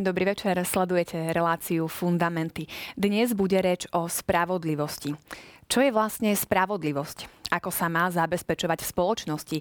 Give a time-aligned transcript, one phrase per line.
[0.00, 2.64] Dobrý večer, sledujete reláciu Fundamenty.
[2.96, 5.12] Dnes bude reč o spravodlivosti.
[5.68, 7.28] Čo je vlastne spravodlivosť?
[7.52, 9.58] Ako sa má zabezpečovať v spoločnosti?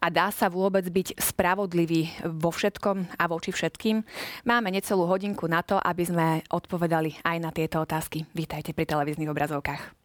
[0.00, 4.00] A dá sa vôbec byť spravodlivý vo všetkom a voči všetkým?
[4.48, 8.24] Máme necelú hodinku na to, aby sme odpovedali aj na tieto otázky.
[8.32, 10.01] Vítajte pri televíznych obrazovkách.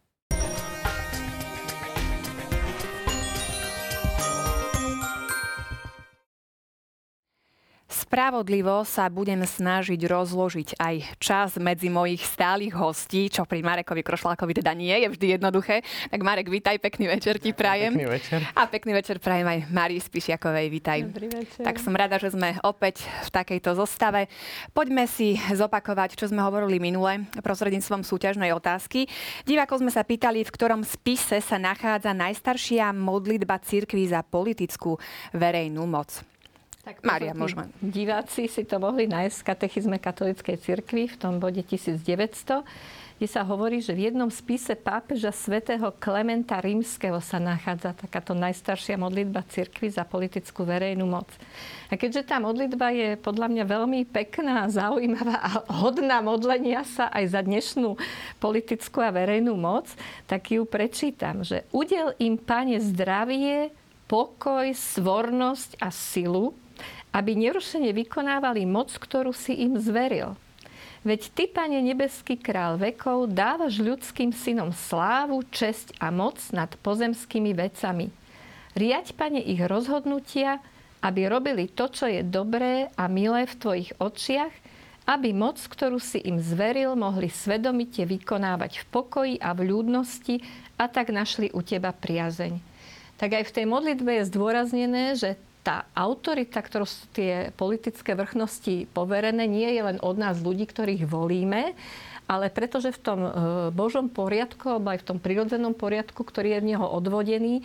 [8.08, 14.64] Spravodlivo sa budem snažiť rozložiť aj čas medzi mojich stálych hostí, čo pri Marekovi Krošlákovi
[14.64, 15.84] teda nie je vždy jednoduché.
[16.08, 17.92] Tak Marek, vítaj, pekný večer ti prajem.
[17.92, 18.40] Pekný večer.
[18.56, 21.04] A pekný večer prajem aj Marii Spišiakovej, vítaj.
[21.04, 21.60] Dobrý večer.
[21.60, 24.32] Tak som rada, že sme opäť v takejto zostave.
[24.72, 29.04] Poďme si zopakovať, čo sme hovorili minule prostredníctvom súťažnej otázky.
[29.44, 34.96] Divákov sme sa pýtali, v ktorom spise sa nachádza najstaršia modlitba cirkvi za politickú
[35.36, 36.37] verejnú moc.
[36.88, 37.68] Tak Mária, môžeme.
[37.84, 42.64] Diváci si to mohli nájsť v katechizme katolíckej cirkvi v tom bode 1900,
[43.20, 48.96] kde sa hovorí, že v jednom spise pápeža svätého Klementa Rímskeho sa nachádza takáto najstaršia
[48.96, 51.28] modlitba cirkvi za politickú verejnú moc.
[51.92, 55.50] A keďže tá modlitba je podľa mňa veľmi pekná, zaujímavá a
[55.84, 58.00] hodná modlenia sa aj za dnešnú
[58.40, 59.92] politickú a verejnú moc,
[60.24, 63.76] tak ju prečítam, že udel im, pane, zdravie,
[64.08, 66.56] pokoj, svornosť a silu,
[67.18, 70.38] aby nerušene vykonávali moc, ktorú si im zveril.
[71.02, 77.58] Veď Ty, Pane nebeský král vekov, dávaš ľudským synom slávu, česť a moc nad pozemskými
[77.58, 78.14] vecami.
[78.78, 80.62] Riaď, Pane, ich rozhodnutia,
[81.02, 84.54] aby robili to, čo je dobré a milé v Tvojich očiach,
[85.08, 90.44] aby moc, ktorú si im zveril, mohli svedomite vykonávať v pokoji a v ľudnosti
[90.76, 92.60] a tak našli u Teba priazeň.
[93.18, 95.34] Tak aj v tej modlitbe je zdôraznené, že
[95.68, 101.04] tá autorita, ktorú sú tie politické vrchnosti poverené, nie je len od nás ľudí, ktorých
[101.04, 101.76] volíme,
[102.24, 103.30] ale pretože v tom e,
[103.76, 107.64] Božom poriadku, alebo aj v tom prirodzenom poriadku, ktorý je v neho odvodený, e,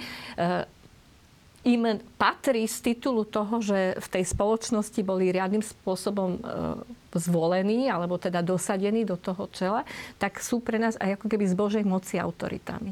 [1.64, 6.40] im patrí z titulu toho, že v tej spoločnosti boli riadnym spôsobom e,
[7.16, 9.88] zvolení, alebo teda dosadení do toho čela,
[10.20, 12.92] tak sú pre nás aj ako keby z Božej moci autoritami.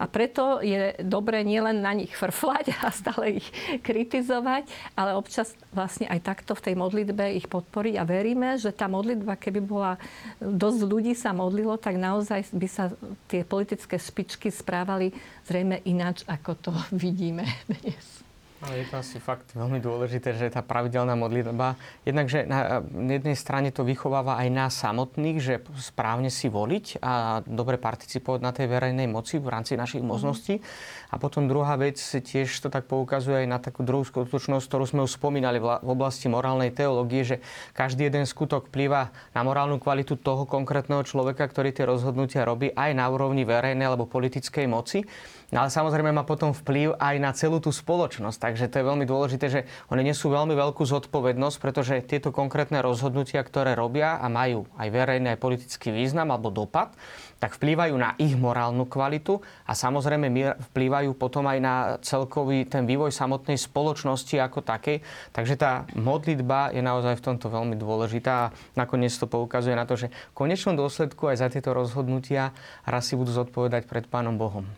[0.00, 3.48] A preto je dobré nielen na nich frflať a stále ich
[3.84, 4.64] kritizovať,
[4.96, 9.36] ale občas vlastne aj takto v tej modlitbe ich podporiť a veríme, že tá modlitba,
[9.36, 10.00] keby bola
[10.40, 12.88] dosť ľudí sa modlilo, tak naozaj by sa
[13.28, 15.12] tie politické špičky správali
[15.50, 16.72] zrejme ináč, ako to
[17.02, 18.19] vidíme dnes.
[18.60, 23.72] Ale je to asi fakt veľmi dôležité, že tá pravidelná modlitba, jednakže na jednej strane
[23.72, 29.08] to vychováva aj nás samotných, že správne si voliť a dobre participovať na tej verejnej
[29.08, 30.08] moci v rámci našich mhm.
[30.12, 30.60] možností.
[31.08, 35.00] A potom druhá vec, tiež to tak poukazuje aj na takú druhú skutočnosť, ktorú sme
[35.08, 37.36] už spomínali v oblasti morálnej teológie, že
[37.72, 42.92] každý jeden skutok vplýva na morálnu kvalitu toho konkrétneho človeka, ktorý tie rozhodnutia robí aj
[42.92, 45.08] na úrovni verejnej alebo politickej moci.
[45.50, 48.38] Ale samozrejme má potom vplyv aj na celú tú spoločnosť.
[48.38, 53.42] Takže to je veľmi dôležité, že oni nesú veľmi veľkú zodpovednosť, pretože tieto konkrétne rozhodnutia,
[53.42, 56.94] ktoré robia a majú aj verejný, aj politický význam alebo dopad,
[57.42, 60.30] tak vplývajú na ich morálnu kvalitu a samozrejme
[60.70, 61.74] vplývajú potom aj na
[62.04, 65.02] celkový ten vývoj samotnej spoločnosti ako takej.
[65.34, 69.98] Takže tá modlitba je naozaj v tomto veľmi dôležitá a nakoniec to poukazuje na to,
[69.98, 72.54] že v konečnom dôsledku aj za tieto rozhodnutia
[72.86, 74.68] raz si budú zodpovedať pred Pánom Bohom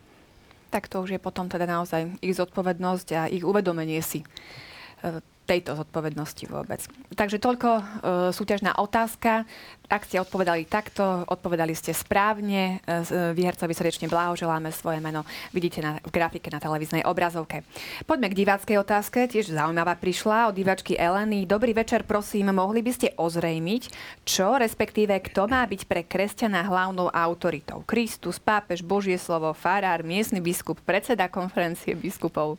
[0.73, 4.25] tak to už je potom teda naozaj ich zodpovednosť a ich uvedomenie si.
[4.25, 6.81] E, tejto zodpovednosti vôbec.
[7.13, 7.83] Takže toľko e,
[8.31, 9.43] súťažná otázka.
[9.91, 12.79] Ak ste odpovedali takto, odpovedali ste správne.
[12.87, 15.27] E, e, výhercovi srdečne blahoželáme svoje meno.
[15.51, 17.67] Vidíte na, v grafike na televíznej obrazovke.
[18.07, 19.27] Poďme k diváckej otázke.
[19.27, 21.45] Tiež zaujímavá prišla od divačky Eleny.
[21.45, 22.55] Dobrý večer, prosím.
[22.55, 23.83] Mohli by ste ozrejmiť,
[24.23, 27.83] čo, respektíve kto má byť pre kresťana hlavnou autoritou?
[27.83, 32.57] Kristus, pápež, Božie slovo, farár, miestny biskup, predseda konferencie biskupov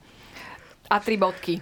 [0.94, 1.58] a tri bodky.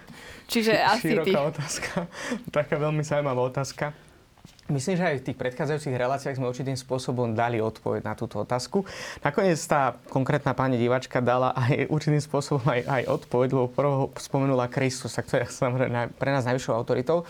[0.51, 1.49] Čiže asi Široká ty.
[1.55, 1.91] otázka.
[2.59, 3.95] Taká veľmi zaujímavá otázka.
[4.71, 8.87] Myslím, že aj v tých predchádzajúcich reláciách sme určitým spôsobom dali odpoveď na túto otázku.
[9.19, 14.71] Nakoniec tá konkrétna pani divačka dala aj určitým spôsobom aj, aj odpoveď, lebo prvo spomenula
[14.71, 17.27] Kristus, tak to je samozrejme pre nás najvyššou autoritou.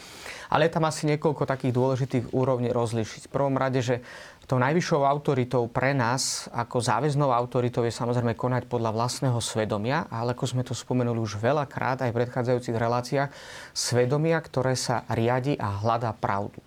[0.54, 3.25] Ale tam asi niekoľko takých dôležitých úrovní rozlišiť.
[3.25, 4.06] V prvom rade, že
[4.51, 10.36] tou najvyššou autoritou pre nás, ako záväznou autoritou, je samozrejme konať podľa vlastného svedomia, ale
[10.36, 13.31] ako sme to spomenuli už veľakrát aj v predchádzajúcich reláciách,
[13.71, 16.59] svedomia, ktoré sa riadi a hľadá pravdu.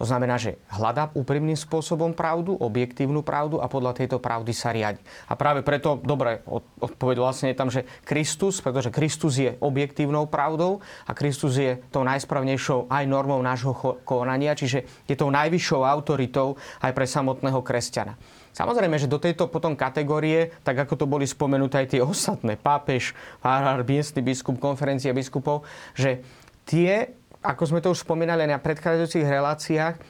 [0.00, 4.96] To znamená, že hľadá úprimným spôsobom pravdu, objektívnu pravdu a podľa tejto pravdy sa riadi.
[5.28, 6.40] A práve preto, dobre,
[6.80, 12.00] odpoveď vlastne je tam, že Kristus, pretože Kristus je objektívnou pravdou a Kristus je tou
[12.08, 13.76] najspravnejšou aj normou nášho
[14.08, 18.16] konania, čiže je tou najvyššou autoritou aj pre samotného kresťana.
[18.56, 23.12] Samozrejme, že do tejto potom kategórie, tak ako to boli spomenuté aj tie ostatné, pápež,
[23.44, 26.24] farár, miestny biskup, konferencia biskupov, že
[26.64, 30.00] tie ako sme to už spomínali na predchádzajúcich reláciách, e,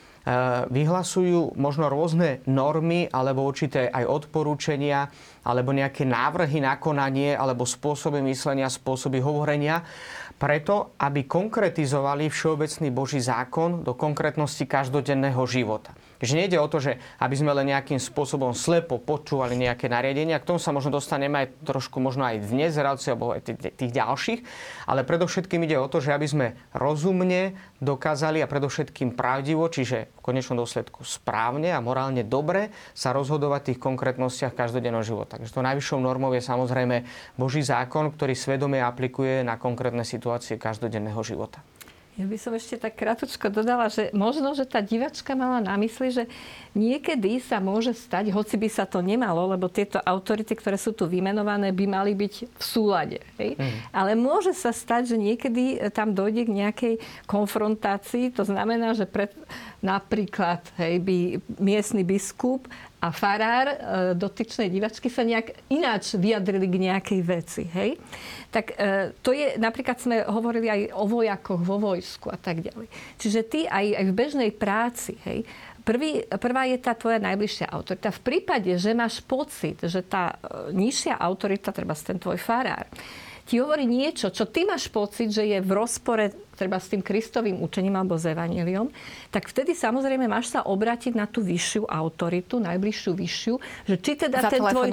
[0.66, 5.06] vyhlasujú možno rôzne normy alebo určité aj odporúčania
[5.46, 9.86] alebo nejaké návrhy na konanie alebo spôsoby myslenia, spôsoby hovorenia
[10.40, 15.92] preto, aby konkretizovali všeobecný Boží zákon do konkrétnosti každodenného života.
[16.20, 20.52] Že nejde o to, že aby sme len nejakým spôsobom slepo počúvali nejaké nariadenia, k
[20.52, 24.40] tomu sa možno dostaneme aj trošku možno aj dnes, relácie, alebo aj tých ďalších,
[24.84, 26.46] ale predovšetkým ide o to, že aby sme
[26.76, 33.60] rozumne dokázali a predovšetkým pravdivo, čiže v konečnom dôsledku správne a morálne dobre sa rozhodovať
[33.64, 35.40] v tých konkrétnostiach každodenného života.
[35.40, 37.08] Takže to najvyššou normou je samozrejme
[37.40, 41.64] Boží zákon, ktorý svedome aplikuje na konkrétne situácie každodenného života.
[42.20, 46.12] Ja by som ešte tak krátko dodala, že možno, že tá divačka mala na mysli,
[46.12, 46.24] že
[46.76, 51.08] niekedy sa môže stať, hoci by sa to nemalo, lebo tieto autority, ktoré sú tu
[51.08, 53.18] vymenované, by mali byť v súlade.
[53.40, 53.56] Hej?
[53.56, 53.72] Mm.
[53.88, 56.94] Ale môže sa stať, že niekedy tam dojde k nejakej
[57.24, 58.36] konfrontácii.
[58.36, 59.32] To znamená, že pred,
[59.80, 61.18] napríklad hej, by
[61.56, 62.68] miestny biskup
[63.00, 63.76] a farár e,
[64.12, 67.64] dotyčnej divačky sa nejak ináč vyjadrili k nejakej veci.
[67.64, 67.96] Hej?
[68.52, 72.92] Tak e, to je, napríklad sme hovorili aj o vojakoch vo vojsku a tak ďalej.
[73.16, 75.42] Čiže ty aj, aj v bežnej práci, hej,
[75.80, 78.12] Prvý, prvá je tá tvoja najbližšia autorita.
[78.12, 82.84] V prípade, že máš pocit, že tá e, nižšia autorita, treba ten tvoj farár,
[83.50, 86.30] ti hovorí niečo, čo ty máš pocit, že je v rozpore
[86.60, 88.92] treba s tým Kristovým učením alebo s Evangeliom,
[89.32, 93.54] tak vtedy samozrejme máš sa obrátiť na tú vyššiu autoritu, najbližšiu vyššiu,
[93.88, 94.92] že či teda ten tvoj,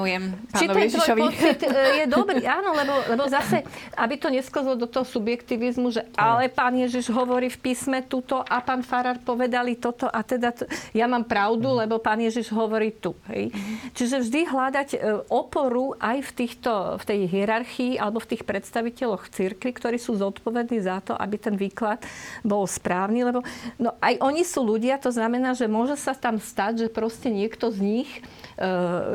[0.56, 2.48] či ten tvoj pocit e, je dobrý.
[2.48, 3.68] Áno, lebo, lebo zase,
[4.00, 8.64] aby to neskozlo do toho subjektivizmu, že ale pán Ježiš hovorí v písme túto a
[8.64, 10.64] pán Farar povedali toto a teda to,
[10.96, 11.78] ja mám pravdu, mhm.
[11.84, 13.12] lebo pán Ježiš hovorí tu.
[13.28, 13.52] Hej.
[13.92, 14.98] Čiže vždy hľadať e,
[15.28, 16.72] oporu aj v, týchto,
[17.02, 21.57] v tej hierarchii alebo v tých predstaviteľoch cirkvi, ktorí sú zodpovední za to, aby ten
[21.58, 22.06] výklad
[22.46, 23.42] bol správny, lebo
[23.82, 27.74] no, aj oni sú ľudia, to znamená, že môže sa tam stať, že proste niekto
[27.74, 28.22] z nich e,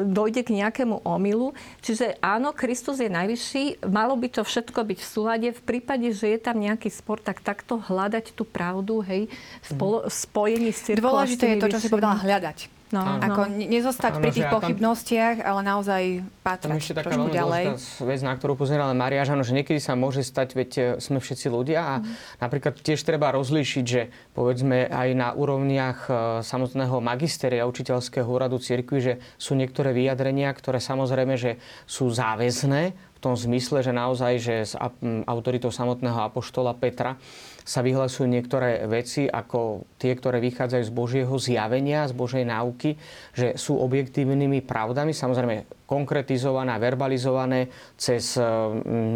[0.05, 1.55] dojde k nejakému omylu.
[1.81, 5.49] Čiže áno, Kristus je najvyšší, malo by to všetko byť v súlade.
[5.55, 9.31] V prípade, že je tam nejaký spor, tak takto hľadať tú pravdu, hej,
[9.63, 11.15] spolo, spojení s cirkvou.
[11.15, 12.82] Dôležité je to, čo si povedala, hľadať.
[12.93, 16.03] No, ako nezostať pri tých pochybnostiach, ale naozaj
[16.45, 17.65] patrať ešte taká trošku ďalej.
[18.05, 21.49] vec, na ktorú pozerala Maria Žano, že niekedy sa môže stať, veď e, sme všetci
[21.49, 22.45] ľudia a mm.
[22.45, 26.13] napríklad tiež treba rozlíšiť, že povedzme aj na úrovniach e,
[26.45, 31.57] samotného magisteria učiteľského úradu cirkvi, že sú niektoré vyjadrenia, ktoré samozrejme, že
[31.89, 34.77] sú záväzné v tom zmysle, že naozaj, že s
[35.25, 37.17] autoritou samotného apoštola Petra
[37.63, 42.99] sa vyhlasujú niektoré veci ako tie, ktoré vychádzajú z Božieho zjavenia, z Božej náuky,
[43.33, 45.15] že sú objektívnymi pravdami.
[45.15, 47.69] Samozrejme, konkretizované verbalizované
[48.01, 48.43] cez e,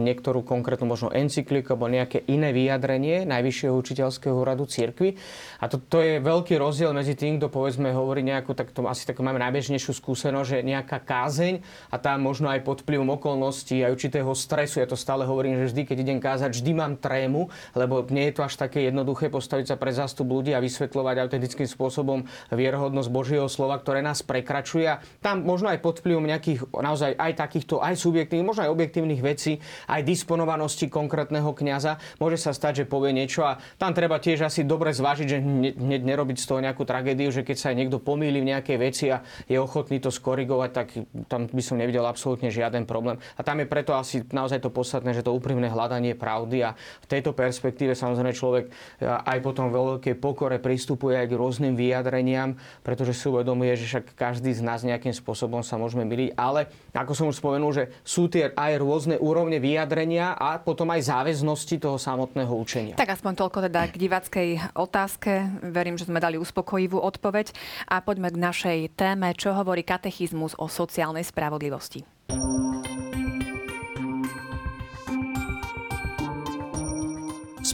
[0.04, 5.16] niektorú konkrétnu možno encykliku alebo nejaké iné vyjadrenie Najvyššieho učiteľského úradu cirkvi.
[5.64, 9.08] A to, to je veľký rozdiel medzi tým, kto povedzme hovorí nejakú, tak to asi
[9.08, 13.96] tak máme najbežnejšiu skúsenosť, že nejaká kázeň a tam možno aj pod vplyvom okolností aj
[13.96, 14.84] určitého stresu.
[14.84, 18.34] Ja to stále hovorím, že vždy, keď idem kázať, vždy mám trému, lebo nie je
[18.36, 23.48] to až také jednoduché postaviť sa pre zástup ľudí a vysvetľovať autentickým spôsobom vierhodnosť Božieho
[23.48, 24.86] slova, ktoré nás prekračuje.
[24.90, 29.20] A tam možno aj pod vplyvom nejakých naozaj aj takýchto, aj subjektívnych, možno aj objektívnych
[29.22, 31.98] vecí, aj disponovanosti konkrétneho kňaza.
[32.18, 35.38] Môže sa stať, že povie niečo a tam treba tiež asi dobre zvážiť, že
[35.76, 39.06] hneď nerobiť z toho nejakú tragédiu, že keď sa aj niekto pomýli v nejakej veci
[39.12, 40.86] a je ochotný to skorigovať, tak
[41.30, 43.18] tam by som nevidel absolútne žiaden problém.
[43.36, 47.06] A tam je preto asi naozaj to podstatné, že to úprimné hľadanie pravdy a v
[47.06, 48.64] tejto perspektíve samozrejme človek
[49.02, 54.54] aj potom veľkej pokore pristupuje aj k rôznym vyjadreniam, pretože si uvedomuje, že však každý
[54.54, 58.54] z nás nejakým spôsobom sa môžeme miliť, ale ako som už spomenul, že sú tie
[58.54, 62.94] aj rôzne úrovne vyjadrenia a potom aj záväznosti toho samotného učenia.
[62.96, 64.48] Tak aspoň toľko teda k divackej
[64.78, 65.32] otázke.
[65.66, 67.52] Verím, že sme dali uspokojivú odpoveď.
[67.90, 72.06] A poďme k našej téme, čo hovorí katechizmus o sociálnej spravodlivosti.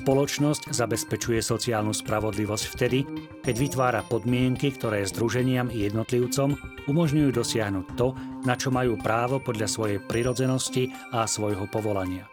[0.02, 3.06] Spoločnosť zabezpečuje sociálnu spravodlivosť vtedy,
[3.38, 6.58] keď vytvára podmienky, ktoré združeniam i jednotlivcom
[6.90, 8.10] umožňujú dosiahnuť to,
[8.42, 12.26] na čo majú právo podľa svojej prirodzenosti a svojho povolania.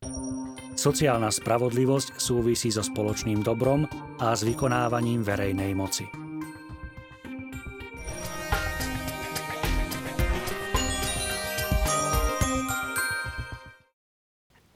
[0.74, 3.86] Sociálna spravodlivosť súvisí so spoločným dobrom
[4.18, 6.29] a s vykonávaním verejnej moci.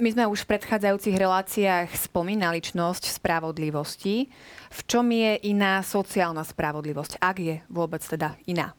[0.03, 4.27] My sme už v predchádzajúcich reláciách spomínali čnosť spravodlivosti.
[4.67, 8.75] V čom je iná sociálna spravodlivosť, ak je vôbec teda iná?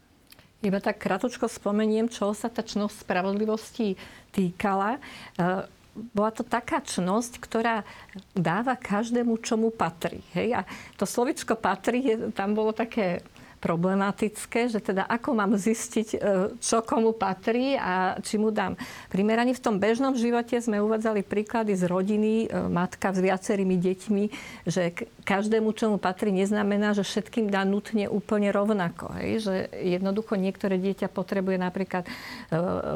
[0.61, 3.97] Iba tak krátko spomeniem, čo sa tá čnosť spravodlivosti
[4.37, 5.01] týkala.
[5.01, 5.65] E,
[6.13, 7.89] bola to taká čnosť, ktorá
[8.37, 10.21] dáva každému, čo mu patrí.
[10.37, 10.61] Hej?
[10.61, 10.69] A
[11.01, 13.25] to slovičko patrí, je, tam bolo také
[13.65, 16.19] problematické, že teda ako mám zistiť, e,
[16.61, 18.77] čo komu patrí a či mu dám
[19.09, 19.57] primeranie.
[19.57, 24.25] V tom bežnom živote sme uvádzali príklady z rodiny, e, matka s viacerými deťmi,
[24.69, 24.93] že
[25.25, 29.17] každému, čo mu patrí, neznamená, že všetkým dá nutne úplne rovnako.
[29.17, 29.49] Hej?
[29.49, 29.55] Že
[29.97, 32.11] jednoducho niektoré dieťa potrebuje napríklad e,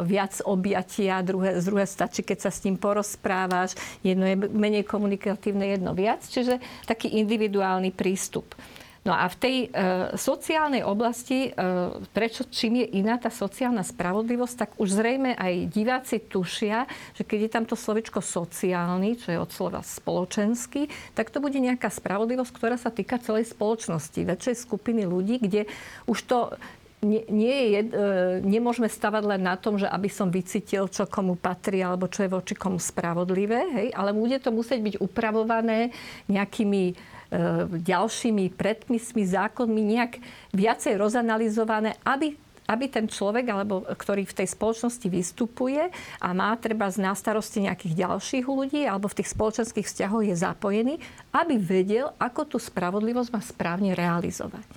[0.04, 3.72] viac objatia, druhé, z druhé stačí, keď sa s ním porozprávaš,
[4.04, 6.20] jedno je menej komunikatívne, jedno viac.
[6.28, 8.52] Čiže taký individuálny prístup.
[9.08, 9.68] No a v tej e,
[10.20, 11.50] sociálnej oblasti, e,
[12.12, 16.84] prečo čím je iná tá sociálna spravodlivosť, tak už zrejme aj diváci tušia,
[17.16, 21.56] že keď je tam to slovičko sociálny, čo je od slova spoločenský, tak to bude
[21.56, 25.64] nejaká spravodlivosť, ktorá sa týka celej spoločnosti, väčšej skupiny ľudí, kde
[26.04, 26.38] už to
[27.00, 27.88] nie, nie je, e,
[28.44, 32.34] nemôžeme stavať len na tom, že aby som vycítil, čo komu patrí alebo čo je
[32.34, 33.88] voči komu spravodlivé, hej?
[33.96, 35.96] ale bude to musieť byť upravované
[36.28, 37.16] nejakými
[37.76, 40.12] ďalšími predpismi, zákonmi nejak
[40.56, 42.36] viacej rozanalizované, aby
[42.68, 45.88] aby ten človek, alebo ktorý v tej spoločnosti vystupuje
[46.20, 50.94] a má treba z nástarosti nejakých ďalších ľudí alebo v tých spoločenských vzťahoch je zapojený,
[51.32, 54.68] aby vedel, ako tú spravodlivosť má správne realizovať.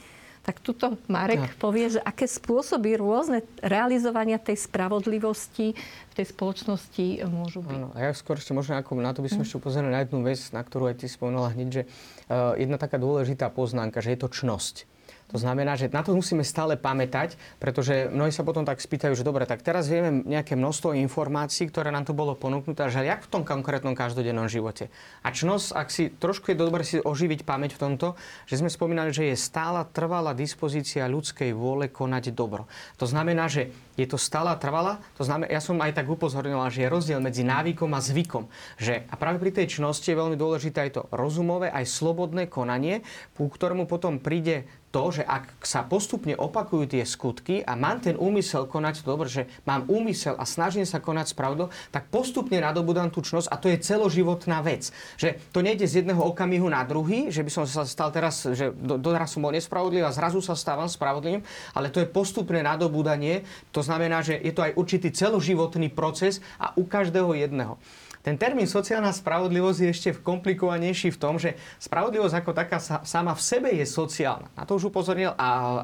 [0.41, 1.53] Tak tuto Marek ja.
[1.62, 7.77] povie, že aké spôsoby rôzne realizovania tej spravodlivosti v tej spoločnosti môžu byť.
[7.77, 9.45] Áno, a ja skôr ešte možno ako na to by som hm.
[9.45, 12.98] ešte upozoril na jednu vec, na ktorú aj ty spomenula hneď, že uh, jedna taká
[12.98, 14.90] dôležitá poznámka, že je to čnosť.
[15.31, 19.23] To znamená, že na to musíme stále pamätať, pretože mnohí sa potom tak spýtajú, že
[19.23, 23.31] dobre, tak teraz vieme nejaké množstvo informácií, ktoré nám tu bolo ponúknuté, že jak v
[23.31, 24.91] tom konkrétnom každodennom živote.
[25.23, 29.15] A čnosť, ak si trošku je dobre si oživiť pamäť v tomto, že sme spomínali,
[29.15, 32.67] že je stála trvalá dispozícia ľudskej vôle konať dobro.
[33.00, 33.71] To znamená, že
[34.01, 37.46] je to stála trvalá, to znamená, ja som aj tak upozornila, že je rozdiel medzi
[37.46, 38.50] návykom a zvykom.
[38.81, 43.05] Že, a práve pri tej čnosti je veľmi dôležité aj to rozumové, aj slobodné konanie,
[43.38, 48.20] ku ktorému potom príde to, že ak sa postupne opakujú tie skutky a mám ten
[48.20, 53.24] úmysel konať dobre, že mám úmysel a snažím sa konať spravodlo, tak postupne nadobudám tú
[53.24, 54.91] čnosť a to je celoživotná vec.
[55.15, 58.75] Že to nejde z jedného okamihu na druhý, že by som sa stal teraz, že
[58.75, 61.41] doteraz som bol nespravodlivý a zrazu sa stávam spravodlivým,
[61.72, 63.48] ale to je postupné nadobudanie.
[63.72, 67.75] To znamená, že je to aj určitý celoživotný proces a u každého jedného.
[68.21, 73.33] Ten termín sociálna spravodlivosť je ešte komplikovanejší v tom, že spravodlivosť ako taká sa, sama
[73.33, 74.45] v sebe je sociálna.
[74.53, 75.33] Na to už upozornil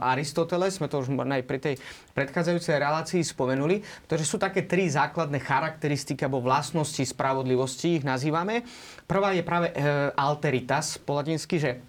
[0.05, 1.75] Aristoteles, sme to už aj pri tej
[2.13, 8.61] predchádzajúcej relácii spomenuli, pretože sú také tri základné charakteristiky alebo vlastnosti spravodlivosti, ich nazývame.
[9.09, 11.81] Prvá je práve e, alteritas, po latinsky, že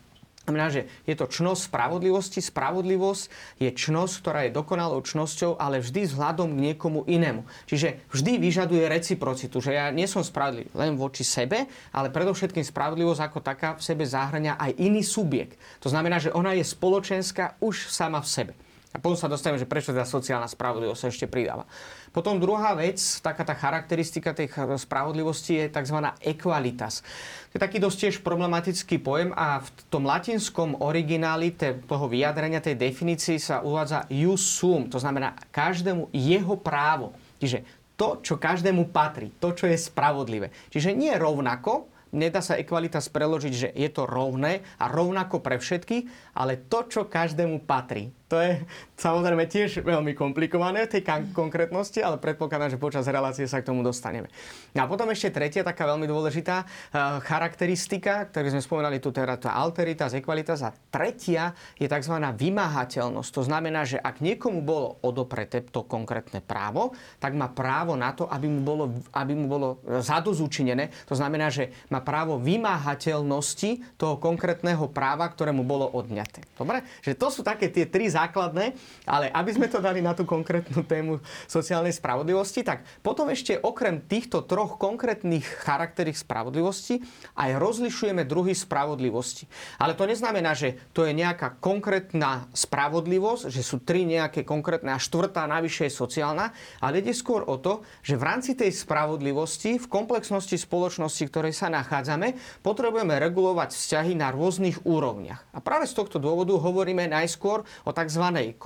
[0.49, 2.40] Znamená, že je to čnosť spravodlivosti.
[2.40, 3.28] Spravodlivosť
[3.61, 7.45] je čnosť, ktorá je dokonalou čnosťou, ale vždy vzhľadom k niekomu inému.
[7.69, 13.21] Čiže vždy vyžaduje reciprocitu, že ja nie som spravodlivý len voči sebe, ale predovšetkým spravodlivosť
[13.28, 15.61] ako taká v sebe zahrania aj iný subjekt.
[15.85, 18.52] To znamená, že ona je spoločenská už sama v sebe.
[18.99, 21.71] A potom sa dostaneme, že prečo teda sociálna spravodlivosť sa ešte pridáva.
[22.11, 26.02] Potom druhá vec, taká tá charakteristika tej spravodlivosti je tzv.
[26.19, 27.07] equalitas.
[27.55, 31.55] To je taký dosť tiež problematický pojem a v tom latinskom origináli
[31.87, 37.14] toho vyjadrenia, tej definícii sa uvádza jus sum, to znamená každému jeho právo.
[37.38, 37.62] Čiže
[37.95, 40.50] to, čo každému patrí, to, čo je spravodlivé.
[40.75, 41.87] Čiže nie rovnako,
[42.19, 47.07] nedá sa ekvalitas preložiť, že je to rovné a rovnako pre všetkých, ale to, čo
[47.07, 48.11] každému patrí.
[48.28, 48.61] To je
[49.00, 53.80] samozrejme tiež veľmi komplikované v tej konkrétnosti, ale predpokladám, že počas relácie sa k tomu
[53.80, 54.28] dostaneme.
[54.76, 59.40] No a potom ešte tretia taká veľmi dôležitá uh, charakteristika, ktorú sme spomenali tu teda
[59.40, 62.20] tá alteritas, ekvalitas a tretia je tzv.
[62.20, 63.30] vymáhateľnosť.
[63.32, 68.28] To znamená, že ak niekomu bolo odopreté to konkrétne právo, tak má právo na to,
[68.28, 68.85] aby mu bolo,
[69.16, 70.92] aby mu bolo zadozúčinené.
[71.08, 76.44] To znamená, že má právo vymáhateľnosti toho konkrétneho práva, ktoré mu bolo odňaté.
[76.61, 76.85] Dobre?
[77.00, 78.75] Že to sú také tie tri základné,
[79.06, 84.02] ale aby sme to dali na tú konkrétnu tému sociálnej spravodlivosti, tak potom ešte okrem
[84.02, 86.98] týchto troch konkrétnych charakterík spravodlivosti
[87.38, 89.46] aj rozlišujeme druhy spravodlivosti.
[89.78, 94.98] Ale to neznamená, že to je nejaká konkrétna spravodlivosť, že sú tri nejaké konkrétne a
[94.98, 96.50] štvrtá najvyššia je sociálna,
[96.82, 101.54] ale ide skôr o to, že v rámci tej spravodlivosti, v komplexnosti spoločnosti, v ktorej
[101.54, 102.34] sa nachádzame,
[102.64, 105.44] potrebujeme regulovať vzťahy na rôznych úrovniach.
[105.52, 108.56] A práve z tohto dôvodu hovoríme najskôr o tzv tzv.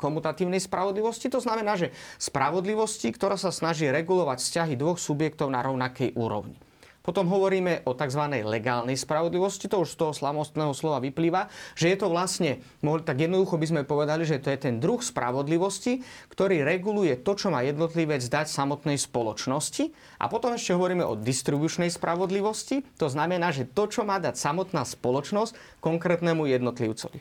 [0.00, 1.28] komutatívnej spravodlivosti.
[1.28, 6.56] To znamená, že spravodlivosti, ktorá sa snaží regulovať vzťahy dvoch subjektov na rovnakej úrovni.
[7.02, 8.46] Potom hovoríme o tzv.
[8.46, 13.58] legálnej spravodlivosti, to už z toho slavnostného slova vyplýva, že je to vlastne, tak jednoducho
[13.58, 18.22] by sme povedali, že to je ten druh spravodlivosti, ktorý reguluje to, čo má jednotlivec
[18.22, 19.90] dať samotnej spoločnosti.
[20.22, 24.86] A potom ešte hovoríme o distribučnej spravodlivosti, to znamená, že to, čo má dať samotná
[24.86, 27.18] spoločnosť konkrétnemu jednotlivcovi.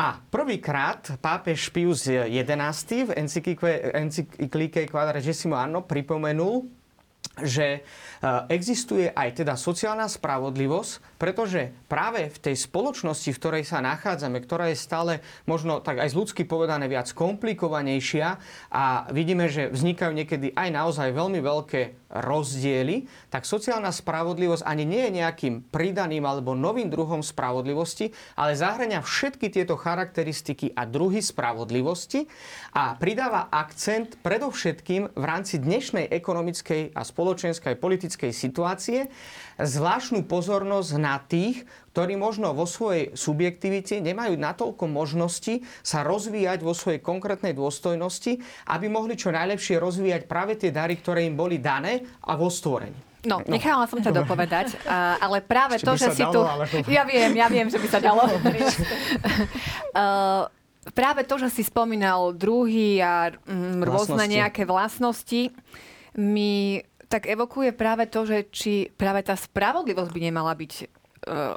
[0.00, 3.10] A prvýkrát pápež Pius XI v
[3.92, 6.80] encyklike Quadragesimo Anno pripomenul
[7.44, 7.80] že e,
[8.52, 14.72] existuje aj teda sociálna spravodlivosť, pretože práve v tej spoločnosti, v ktorej sa nachádzame, ktorá
[14.72, 15.12] je stále
[15.44, 18.40] možno tak aj z ľudsky povedané viac komplikovanejšia
[18.72, 25.02] a vidíme, že vznikajú niekedy aj naozaj veľmi veľké rozdiely, tak sociálna spravodlivosť ani nie
[25.06, 32.26] je nejakým pridaným alebo novým druhom spravodlivosti, ale zahrania všetky tieto charakteristiky a druhy spravodlivosti
[32.74, 39.06] a pridáva akcent predovšetkým v rámci dnešnej ekonomickej a spoločenskej politickej situácie
[39.60, 46.76] zvláštnu pozornosť na tých, ktorí možno vo svojej subjektivite nemajú natoľko možnosti sa rozvíjať vo
[46.76, 48.38] svojej konkrétnej dôstojnosti,
[48.70, 53.10] aby mohli čo najlepšie rozvíjať práve tie dary, ktoré im boli dané a vo stvorení.
[53.20, 54.80] No, no, nechala som ťa dopovedať,
[55.20, 56.40] ale práve Ešte to, že si dalo, tu...
[56.40, 56.64] Ale...
[56.88, 58.24] Ja viem, ja viem, že by sa dalo.
[58.32, 58.40] uh,
[60.96, 65.52] práve to, že si spomínal druhy a mm, rôzne nejaké vlastnosti,
[66.16, 70.99] mi tak evokuje práve to, že či práve tá spravodlivosť by nemala byť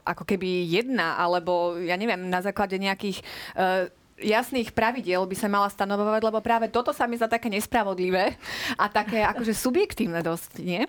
[0.06, 3.22] ako keby jedna, alebo ja neviem, na základe nejakých
[3.58, 3.90] uh,
[4.22, 8.38] jasných pravidiel by sa mala stanovovať, lebo práve toto sa mi za také nespravodlivé
[8.78, 10.86] a také akože subjektívne dosť, nie?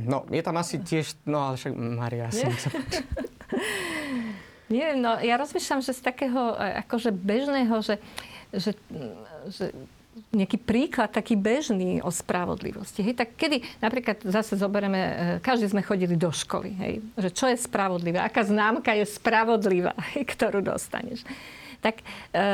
[0.00, 2.48] No, je tam asi tiež, no ale však Maria, asi
[4.70, 7.98] Nie, no ja rozmýšľam, že z takého e, akože bežného, že,
[8.54, 8.70] že,
[9.50, 9.74] že
[10.30, 13.00] nejaký príklad taký bežný o spravodlivosti.
[13.00, 17.48] Hej, tak kedy napríklad zase zoberieme, e, každý sme chodili do školy, hej, že čo
[17.48, 21.24] je spravodlivé, aká známka je spravodlivá, hej, ktorú dostaneš.
[21.80, 22.44] Tak e,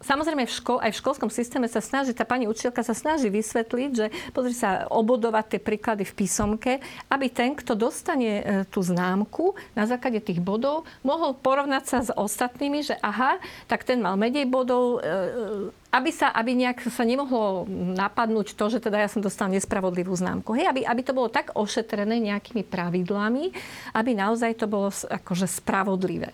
[0.00, 3.90] Samozrejme, v škol, aj v školskom systéme sa snaží, tá pani učiteľka sa snaží vysvetliť,
[3.92, 6.80] že pozri sa, obodovať tie príklady v písomke,
[7.12, 12.10] aby ten, kto dostane e, tú známku na základe tých bodov, mohol porovnať sa s
[12.16, 13.36] ostatnými, že aha,
[13.68, 18.72] tak ten mal menej bodov, e, e, aby, sa, aby nejak sa nemohlo napadnúť to,
[18.72, 20.56] že teda ja som dostal nespravodlivú známku.
[20.56, 23.52] Hej, aby, aby to bolo tak ošetrené nejakými pravidlami,
[23.92, 26.32] aby naozaj to bolo akože spravodlivé.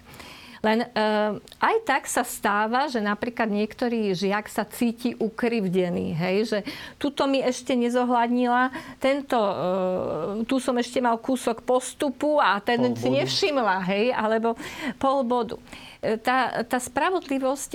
[0.64, 6.16] Len uh, aj tak sa stáva, že napríklad niektorý žiak sa cíti ukrivdený.
[6.16, 6.37] Hej?
[6.49, 6.59] Že
[6.97, 13.09] tuto mi ešte nezohľadnila, tento, uh, tu som ešte mal kúsok postupu a ten si
[13.12, 14.12] nevšimla, hej?
[14.12, 14.57] alebo
[14.97, 15.57] pol bodu
[16.01, 17.71] e, tá, tá spravodlivosť,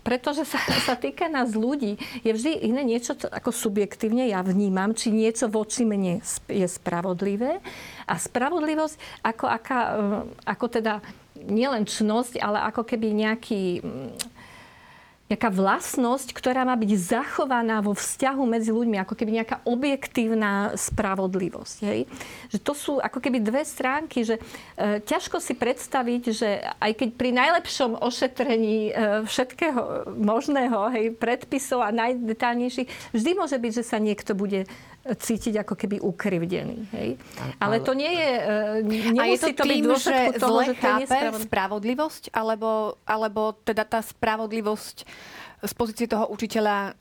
[0.00, 5.12] pretože sa, sa týka nás ľudí, je vždy iné niečo ako subjektívne, ja vnímam, či
[5.12, 7.58] niečo voči mne je spravodlivé.
[8.06, 9.80] A spravodlivosť ako, aká,
[10.46, 11.02] ako teda
[11.44, 14.36] nielen čnosť, ale ako keby nejaký mm,
[15.26, 21.76] nejaká vlastnosť, ktorá má byť zachovaná vo vzťahu medzi ľuďmi, ako keby nejaká objektívna spravodlivosť.
[21.82, 22.06] Hej?
[22.54, 27.08] Že to sú ako keby dve stránky, že e, ťažko si predstaviť, že aj keď
[27.18, 28.92] pri najlepšom ošetrení e,
[29.26, 34.70] všetkého možného, hej, predpisov a najdetálnejších, vždy môže byť, že sa niekto bude
[35.14, 36.78] cítiť ako keby ukrivdený.
[36.90, 37.08] Hej?
[37.62, 38.30] Ale, to nie je...
[38.82, 41.16] Nemusí a je to, to tým, byť že toho, že to chápe
[41.46, 45.06] spravodlivosť, alebo, alebo teda tá spravodlivosť
[45.64, 46.92] z pozície toho učiteľa e,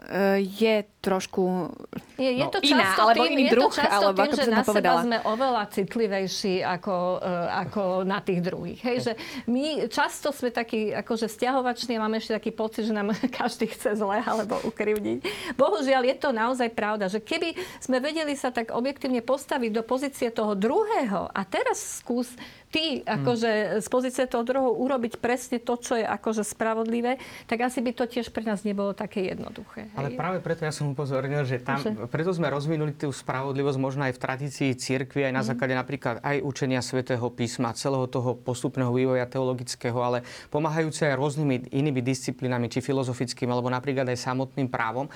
[0.48, 1.70] je trošku
[2.18, 4.46] je, je no, to iná, alebo tým, iný druh, je to často alebo tým, že
[4.48, 8.80] na seba sme oveľa citlivejší ako, e, ako na tých druhých.
[8.82, 9.14] Hej, že
[9.52, 14.00] my často sme takí akože vzťahovační a máme ešte taký pocit, že nám každý chce
[14.00, 15.52] zle alebo ukrivniť.
[15.60, 20.32] Bohužiaľ je to naozaj pravda, že keby sme vedeli sa tak objektívne postaviť do pozície
[20.32, 22.32] toho druhého a teraz skús
[22.76, 27.16] ty akože z pozície toho druhého urobiť presne to, čo je akože spravodlivé,
[27.48, 29.88] tak asi by to tiež pre nás nebolo také jednoduché.
[29.96, 29.96] Hej?
[29.96, 31.96] Ale práve preto ja som upozornil, že tam, že?
[32.12, 35.48] preto sme rozvinuli tú spravodlivosť možno aj v tradícii cirkvi, aj na mm.
[35.56, 41.72] základe napríklad aj učenia svätého písma, celého toho postupného vývoja teologického, ale pomáhajúce aj rôznymi
[41.72, 45.08] inými disciplínami, či filozofickým, alebo napríklad aj samotným právom.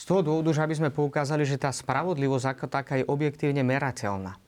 [0.00, 4.40] Z toho dôvodu, že aby sme poukázali, že tá spravodlivosť ako taká je objektívne merateľná.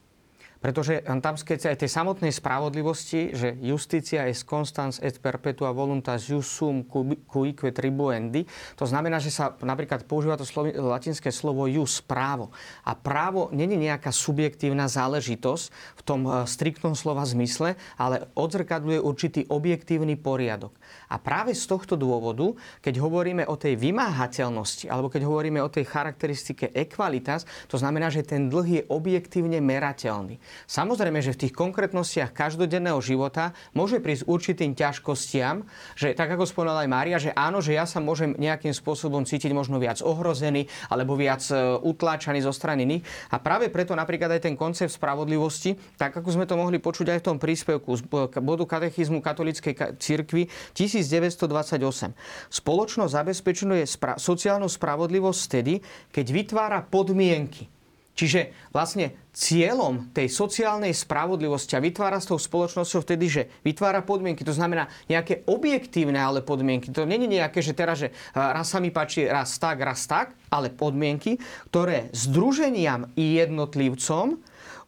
[0.64, 6.48] Pretože tam keď aj tej samotnej spravodlivosti, že justícia est constans et perpetua voluntas jus
[6.48, 6.88] sum
[7.29, 12.48] cuique tribuendi, to znamená, že sa napríklad používa to slovo, latinské slovo jus, právo.
[12.81, 15.64] A právo není nejaká subjektívna záležitosť
[16.00, 20.72] v tom eh, striktnom slova zmysle, ale odzrkadľuje určitý objektívny poriadok.
[21.12, 25.85] A práve z tohto dôvodu, keď hovoríme o tej vymáhateľnosti, alebo keď hovoríme o tej
[25.85, 30.40] charakteristike equalitas, to znamená, že ten dlh je objektívne merateľný.
[30.64, 35.66] Samozrejme, že v tých konkrétnostiach každodenného života môže prísť určitým ťažkostiam,
[35.98, 39.52] že tak ako spomínala aj Mária, že áno, že ja sa môžem nejakým spôsobom cítiť
[39.52, 43.02] možno viac ohrozený alebo viac e, utláčaný zo strany iných.
[43.34, 47.18] A práve preto napríklad aj ten koncept spravodlivosti, tak ako sme to mohli počuť aj
[47.20, 48.02] v tom príspevku z
[48.38, 52.14] bodu katechizmu katolíckej cirkvi 1928.
[52.48, 53.82] Spoločnosť zabezpečuje
[54.16, 55.74] sociálnu spravodlivosť vtedy,
[56.14, 57.73] keď vytvára podmienky
[58.14, 64.46] Čiže vlastne cieľom tej sociálnej spravodlivosti a vytvára s tou spoločnosťou vtedy, že vytvára podmienky,
[64.46, 66.94] to znamená nejaké objektívne ale podmienky.
[66.94, 70.38] To nie je nejaké, že teraz, že raz sa mi páči raz tak, raz tak,
[70.46, 71.42] ale podmienky,
[71.74, 74.38] ktoré združeniam i jednotlivcom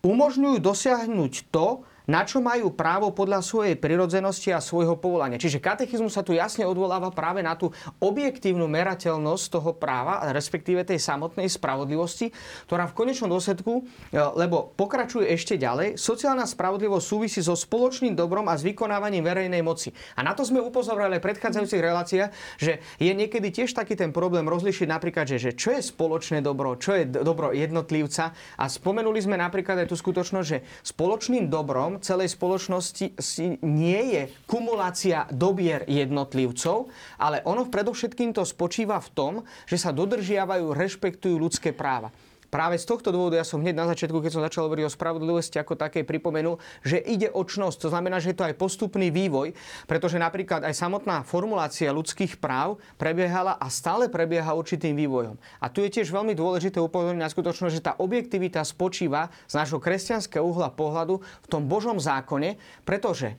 [0.06, 5.42] umožňujú dosiahnuť to, na čo majú právo podľa svojej prirodzenosti a svojho povolania.
[5.42, 11.02] Čiže katechizmus sa tu jasne odvoláva práve na tú objektívnu merateľnosť toho práva, respektíve tej
[11.02, 12.30] samotnej spravodlivosti,
[12.70, 18.46] ktorá v konečnom dôsledku, e, lebo pokračuje ešte ďalej, sociálna spravodlivosť súvisí so spoločným dobrom
[18.46, 19.90] a s vykonávaním verejnej moci.
[20.14, 24.46] A na to sme upozorili v predchádzajúcich reláciách, že je niekedy tiež taký ten problém
[24.46, 28.30] rozlišiť napríklad, že, že čo je spoločné dobro, čo je dobro jednotlivca.
[28.56, 33.16] A spomenuli sme napríklad aj tú skutočnosť, že spoločným dobrom celej spoločnosti
[33.64, 36.88] nie je kumulácia dobier jednotlivcov,
[37.20, 39.32] ale ono predovšetkým to spočíva v tom,
[39.64, 42.10] že sa dodržiavajú, rešpektujú ľudské práva.
[42.46, 45.58] Práve z tohto dôvodu ja som hneď na začiatku, keď som začal hovoriť o spravodlivosti
[45.58, 47.86] ako také pripomenul, že ide o čnosť.
[47.86, 49.52] To znamená, že je to aj postupný vývoj,
[49.90, 55.34] pretože napríklad aj samotná formulácia ľudských práv prebiehala a stále prebieha určitým vývojom.
[55.58, 59.82] A tu je tiež veľmi dôležité upozorniť na skutočnosť, že tá objektivita spočíva z nášho
[59.82, 63.34] kresťanského uhla pohľadu v tom Božom zákone, pretože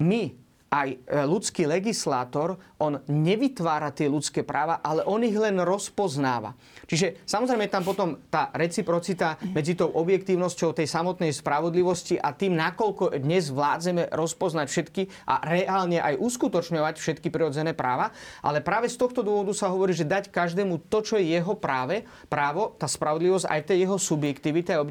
[0.00, 6.58] my aj e, ľudský legislátor, on nevytvára tie ľudské práva, ale on ich len rozpoznáva.
[6.86, 12.58] Čiže samozrejme je tam potom tá reciprocita medzi tou objektívnosťou tej samotnej spravodlivosti a tým,
[12.58, 18.10] nakoľko dnes vládzeme rozpoznať všetky a reálne aj uskutočňovať všetky prirodzené práva.
[18.42, 22.02] Ale práve z tohto dôvodu sa hovorí, že dať každému to, čo je jeho práve,
[22.26, 24.82] právo, tá spravodlivosť aj tej jeho subjektivite a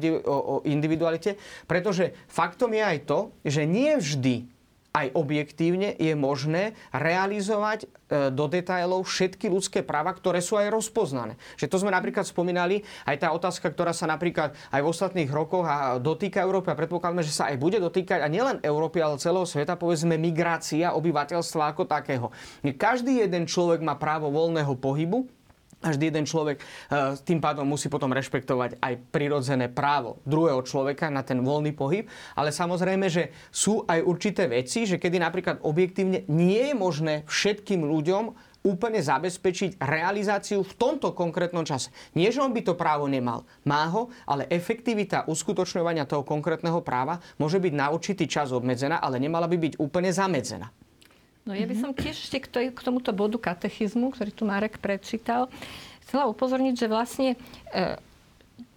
[0.64, 1.36] individualite,
[1.68, 4.55] pretože faktom je aj to, že nie vždy
[4.96, 11.36] aj objektívne je možné realizovať e, do detailov všetky ľudské práva, ktoré sú aj rozpoznané.
[11.60, 15.68] Že to sme napríklad spomínali, aj tá otázka, ktorá sa napríklad aj v ostatných rokoch
[15.68, 19.44] a dotýka Európy a predpokladáme, že sa aj bude dotýkať a nielen Európy, ale celého
[19.44, 22.32] sveta, povedzme migrácia obyvateľstva ako takého.
[22.64, 25.35] Každý jeden človek má právo voľného pohybu,
[25.86, 31.22] každý jeden človek eh, tým pádom musí potom rešpektovať aj prirodzené právo druhého človeka na
[31.22, 32.10] ten voľný pohyb.
[32.34, 37.86] Ale samozrejme, že sú aj určité veci, že kedy napríklad objektívne nie je možné všetkým
[37.86, 38.34] ľuďom
[38.66, 41.94] úplne zabezpečiť realizáciu v tomto konkrétnom čase.
[42.18, 43.46] Nie, že on by to právo nemal.
[43.62, 49.22] Má ho, ale efektivita uskutočňovania toho konkrétneho práva môže byť na určitý čas obmedzená, ale
[49.22, 50.66] nemala by byť úplne zamedzená.
[51.46, 55.46] No ja by som tiež ešte k, k tomuto bodu katechizmu, ktorý tu Marek prečítal,
[56.02, 57.28] chcela upozorniť, že vlastne
[57.70, 57.94] e,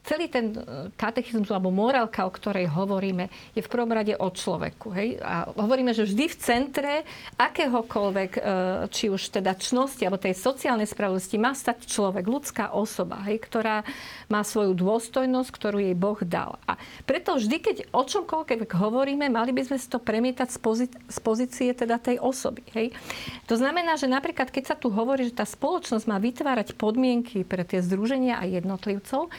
[0.10, 4.90] celý ten e, katechizmus alebo morálka, o ktorej hovoríme, je v prvom rade o človeku.
[4.90, 5.22] Hej?
[5.22, 6.94] A hovoríme, že vždy v centre
[7.38, 8.42] akéhokoľvek, e,
[8.90, 13.86] či už teda čnosti alebo tej sociálnej spravodlivosti má stať človek, ľudská osoba, hej, ktorá
[14.34, 16.58] má svoju dôstojnosť, ktorú jej Boh dal.
[16.66, 16.74] A
[17.06, 21.18] preto vždy, keď o čomkoľvek hovoríme, mali by sme si to premietať z, pozí- z
[21.22, 22.66] pozície teda tej osoby.
[22.74, 22.98] Hej?
[23.46, 27.62] To znamená, že napríklad, keď sa tu hovorí, že tá spoločnosť má vytvárať podmienky pre
[27.62, 29.30] tie združenia a jednotlivcov,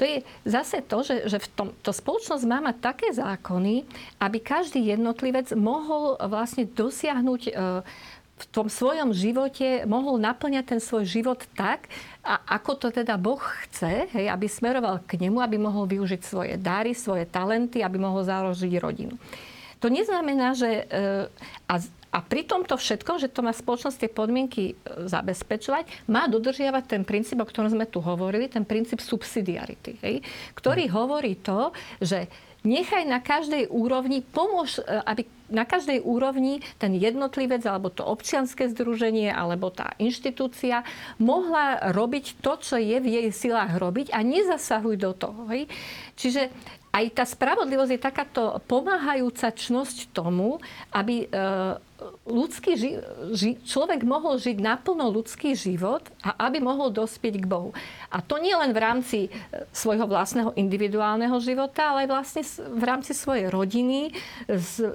[0.00, 3.84] to je zase to, že, že v tom, to spoločnosť má mať také zákony,
[4.16, 7.52] aby každý jednotlivec mohol vlastne dosiahnuť e,
[8.40, 11.92] v tom svojom živote mohol naplňať ten svoj život tak,
[12.24, 16.56] a ako to teda Boh chce, hej, aby smeroval k nemu, aby mohol využiť svoje
[16.56, 19.20] dary, svoje talenty, aby mohol založiť rodinu.
[19.84, 20.88] To neznamená, že...
[20.88, 21.28] E,
[21.68, 21.74] a
[22.10, 24.74] a pri tomto všetkom, že to má spoločnosť tie podmienky e,
[25.06, 30.16] zabezpečovať, má dodržiavať ten princíp, o ktorom sme tu hovorili, ten princíp subsidiarity, hej,
[30.58, 30.92] ktorý hm.
[30.92, 31.70] hovorí to,
[32.02, 32.26] že
[32.66, 38.70] nechaj na každej úrovni, pomôž, e, aby na každej úrovni ten jednotlivec alebo to občianske
[38.70, 40.86] združenie alebo tá inštitúcia
[41.18, 45.50] mohla robiť to, čo je v jej silách robiť a nezasahuj do toho.
[45.50, 45.66] Hej?
[46.14, 46.54] Čiže
[46.90, 50.58] aj tá spravodlivosť je takáto pomáhajúca čnosť tomu,
[50.90, 51.26] aby e,
[52.26, 53.00] ľudský ži-
[53.30, 57.70] ži- človek mohol žiť naplno ľudský život a aby mohol dospieť k Bohu.
[58.10, 59.30] A to nie len v rámci e,
[59.70, 62.42] svojho vlastného individuálneho života, ale aj vlastne
[62.74, 64.10] v rámci svojej rodiny,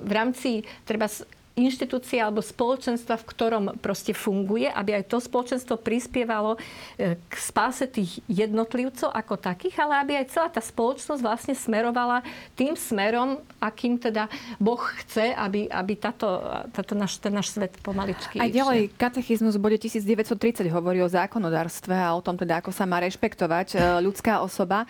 [0.04, 1.08] v rámci treba
[1.56, 6.60] inštitúcie alebo spoločenstva, v ktorom proste funguje, aby aj to spoločenstvo prispievalo
[7.00, 12.28] e, k spáse tých jednotlivcov ako takých, ale aby aj celá tá spoločnosť vlastne smerovala
[12.60, 14.28] tým smerom, akým teda
[14.60, 16.44] Boh chce, aby, aby táto,
[16.76, 18.36] táto náš, ten náš svet pomaličky...
[18.36, 22.84] Aj ďalej, katechizmus v bode 1930 hovorí o zákonodárstve a o tom teda, ako sa
[22.84, 24.84] má rešpektovať e, ľudská osoba.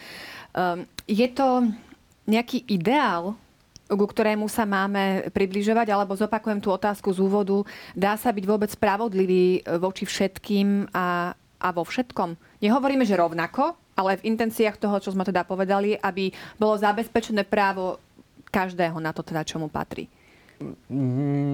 [0.57, 1.69] Ehm, je to
[2.25, 3.37] nejaký ideál
[3.85, 7.61] ku ktorému sa máme približovať, alebo zopakujem tú otázku z úvodu.
[7.93, 12.33] Dá sa byť vôbec spravodlivý voči všetkým a, a vo všetkom?
[12.65, 18.01] Nehovoríme, že rovnako, ale v intenciách toho, čo sme teda povedali, aby bolo zabezpečené právo
[18.49, 20.09] každého na to, teda, čo mu patrí.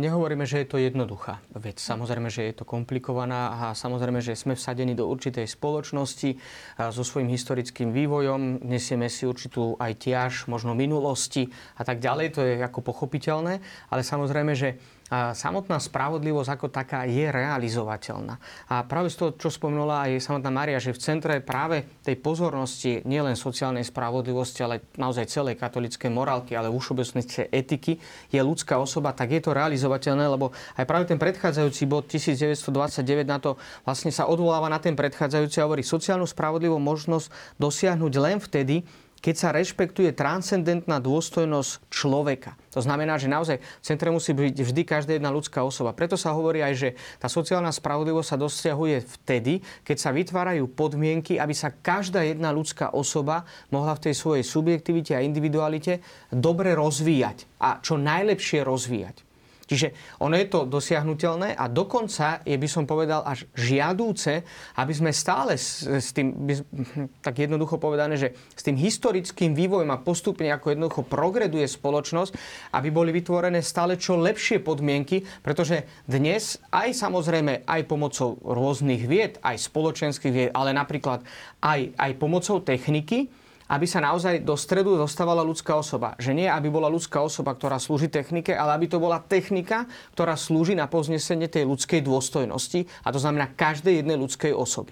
[0.02, 1.82] Nehovoríme, že je to jednoduchá vec.
[1.82, 6.38] Samozrejme, že je to komplikovaná a samozrejme, že sme vsadení do určitej spoločnosti
[6.78, 8.62] so svojím historickým vývojom.
[8.62, 12.28] Nesieme si určitú aj tiaž, možno minulosti a tak ďalej.
[12.38, 13.58] To je ako pochopiteľné.
[13.90, 14.78] Ale samozrejme, že
[15.12, 18.39] samotná spravodlivosť ako taká je realizovateľná.
[18.71, 23.04] A práve z toho, čo spomenula aj samotná Maria, že v centre práve tej pozornosti
[23.04, 28.00] nielen sociálnej spravodlivosti, ale naozaj celej katolíckej morálky, ale v všeobecnosti etiky
[28.32, 33.38] je ľudská osoba, tak je to realizovateľné, lebo aj práve ten predchádzajúci bod 1929 na
[33.43, 38.88] to vlastne sa odvoláva na ten predchádzajúci a hovorí sociálnu spravodlivú možnosť dosiahnuť len vtedy,
[39.22, 42.58] keď sa rešpektuje transcendentná dôstojnosť človeka.
[42.74, 45.94] To znamená, že naozaj v centre musí byť vždy každá jedna ľudská osoba.
[45.94, 46.90] Preto sa hovorí aj, že
[47.22, 52.92] tá sociálna spravodlivosť sa dosiahuje vtedy, keď sa vytvárajú podmienky, aby sa každá jedna ľudská
[52.98, 56.02] osoba mohla v tej svojej subjektivite a individualite
[56.34, 59.31] dobre rozvíjať a čo najlepšie rozvíjať.
[59.72, 64.44] Čiže ono je to dosiahnutelné a dokonca je, by som povedal, až žiadúce,
[64.76, 66.54] aby sme stále s, s tým, by,
[67.26, 72.36] tak jednoducho povedané, že s tým historickým vývojom a postupne ako jednoducho progreduje spoločnosť,
[72.76, 79.40] aby boli vytvorené stále čo lepšie podmienky, pretože dnes aj samozrejme aj pomocou rôznych vied,
[79.40, 81.24] aj spoločenských vied, ale napríklad
[81.64, 83.32] aj, aj pomocou techniky,
[83.72, 86.20] aby sa naozaj do stredu dostávala ľudská osoba.
[86.20, 90.36] Že nie, aby bola ľudská osoba, ktorá slúži technike, ale aby to bola technika, ktorá
[90.36, 94.92] slúži na poznesenie tej ľudskej dôstojnosti, a to znamená každej jednej ľudskej osoby.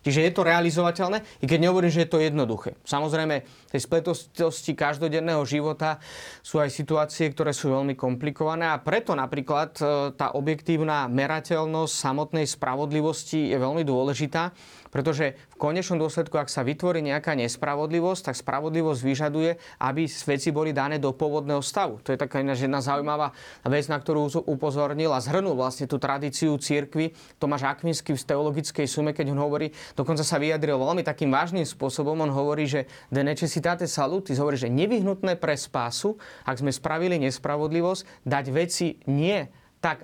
[0.00, 2.72] Čiže je to realizovateľné, i keď nehovorím, že je to jednoduché.
[2.88, 6.00] Samozrejme, tej spletosti každodenného života
[6.40, 9.82] sú aj situácie, ktoré sú veľmi komplikované a preto napríklad e,
[10.16, 14.56] tá objektívna merateľnosť samotnej spravodlivosti je veľmi dôležitá.
[14.90, 20.74] Pretože v konečnom dôsledku, ak sa vytvorí nejaká nespravodlivosť, tak spravodlivosť vyžaduje, aby veci boli
[20.74, 22.02] dané do pôvodného stavu.
[22.02, 23.30] To je taká jedna zaujímavá
[23.70, 29.14] vec, na ktorú upozornil a zhrnul vlastne tú tradíciu církvy Tomáš Akvinsky v teologickej sume,
[29.14, 32.18] keď on hovorí, dokonca sa vyjadril veľmi takým vážnym spôsobom.
[32.18, 38.26] On hovorí, že de necessitate salutis, hovorí, že nevyhnutné pre spásu, ak sme spravili nespravodlivosť,
[38.26, 39.46] dať veci nie
[39.78, 40.02] tak,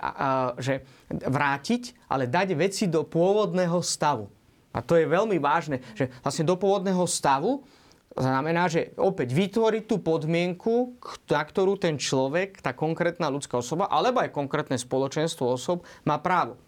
[0.62, 4.35] že vrátiť, ale dať veci do pôvodného stavu.
[4.76, 7.64] A to je veľmi vážne, že vlastne do pôvodného stavu
[8.12, 11.00] znamená, že opäť vytvoriť tú podmienku,
[11.32, 16.60] na ktorú ten človek, tá konkrétna ľudská osoba, alebo aj konkrétne spoločenstvo osob má právo.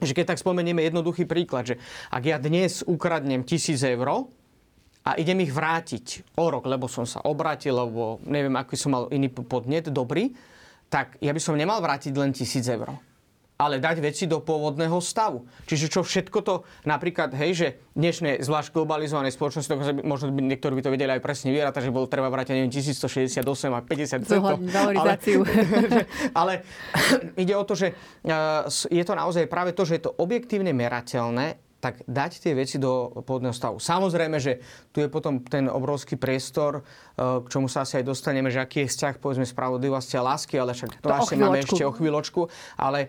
[0.00, 1.76] Že keď tak spomenieme jednoduchý príklad, že
[2.08, 4.32] ak ja dnes ukradnem tisíc eur
[5.04, 9.04] a idem ich vrátiť o rok, lebo som sa obratil, lebo neviem, aký som mal
[9.12, 10.32] iný podnet, dobrý,
[10.88, 13.09] tak ja by som nemal vrátiť len tisíc eur
[13.60, 15.44] ale dať veci do pôvodného stavu.
[15.68, 16.54] Čiže čo všetko to,
[16.88, 21.52] napríklad, hej, že dnešné zvlášť globalizované spoločnosti, možno by niektorí by to vedeli aj presne
[21.52, 23.44] vierať, že bolo treba vrátiť, neviem, 1168
[23.76, 24.56] a 50 centov.
[24.96, 25.12] Ale,
[26.40, 26.52] ale
[27.36, 27.92] ide o to, že
[28.88, 33.08] je to naozaj práve to, že je to objektívne merateľné tak dať tie veci do
[33.24, 33.80] pôvodného stavu.
[33.80, 34.60] Samozrejme, že
[34.92, 36.82] tu je potom ten obrovský priestor, e,
[37.16, 40.76] k čomu sa asi aj dostaneme, že aký je vzťah povedzme spravodlivosti a lásky, ale
[40.76, 43.08] však to, to asi máme ešte o chvíľočku, ale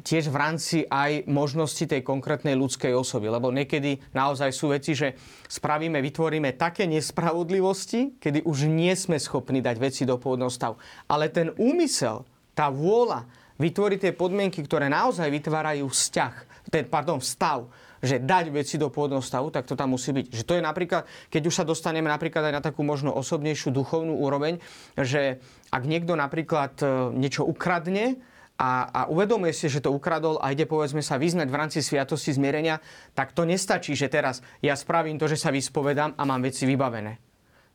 [0.00, 5.12] tiež v rámci aj možnosti tej konkrétnej ľudskej osoby, lebo niekedy naozaj sú veci, že
[5.52, 10.80] spravíme, vytvoríme také nespravodlivosti, kedy už nie sme schopní dať veci do pôvodného stavu.
[11.12, 12.24] Ale ten úmysel,
[12.56, 16.34] tá vôľa, vytvoriť tie podmienky, ktoré naozaj vytvárajú vzťah,
[16.70, 17.66] ten, pardon, stav,
[18.02, 20.26] že dať veci do pôvodného stavu, tak to tam musí byť.
[20.30, 24.18] Že to je napríklad, keď už sa dostaneme napríklad aj na takú možno osobnejšiu duchovnú
[24.18, 24.62] úroveň,
[24.94, 25.42] že
[25.74, 26.86] ak niekto napríklad e,
[27.18, 28.18] niečo ukradne,
[28.58, 32.34] a, a uvedomuje si, že to ukradol a ide povedzme sa vyznať v rámci sviatosti
[32.34, 32.82] zmierenia,
[33.14, 37.22] tak to nestačí, že teraz ja spravím to, že sa vyspovedám a mám veci vybavené.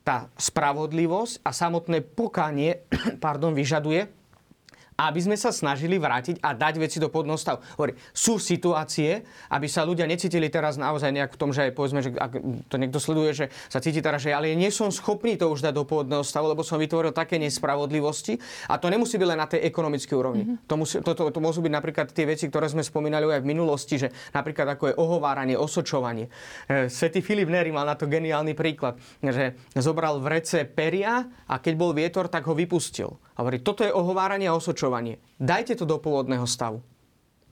[0.04, 2.84] tá spravodlivosť a samotné pokanie
[3.24, 4.23] pardon, vyžaduje,
[4.98, 7.62] aby sme sa snažili vrátiť a dať veci do podného stavu.
[7.78, 12.00] Hovorí, sú situácie, aby sa ľudia necítili teraz naozaj nejak v tom, že aj povedzme,
[12.06, 12.32] že ak
[12.70, 15.74] to niekto sleduje, že sa cíti teraz, že ale nie som schopný to už dať
[15.74, 18.38] do pôvodného stavu, lebo som vytvoril také nespravodlivosti.
[18.70, 20.44] A to nemusí byť len na tej ekonomickej úrovni.
[20.46, 20.70] Mm-hmm.
[20.70, 23.50] To, musí, to, to, to môžu byť napríklad tie veci, ktoré sme spomínali aj v
[23.50, 26.30] minulosti, že napríklad ako je ohováranie, osočovanie.
[26.70, 31.58] E, Svetý Filip Neri mal na to geniálny príklad, že zobral v rece peria a
[31.58, 33.18] keď bol vietor, tak ho vypustil.
[33.34, 35.18] A hovorí, toto je ohováranie a osočovanie.
[35.42, 36.86] Dajte to do pôvodného stavu.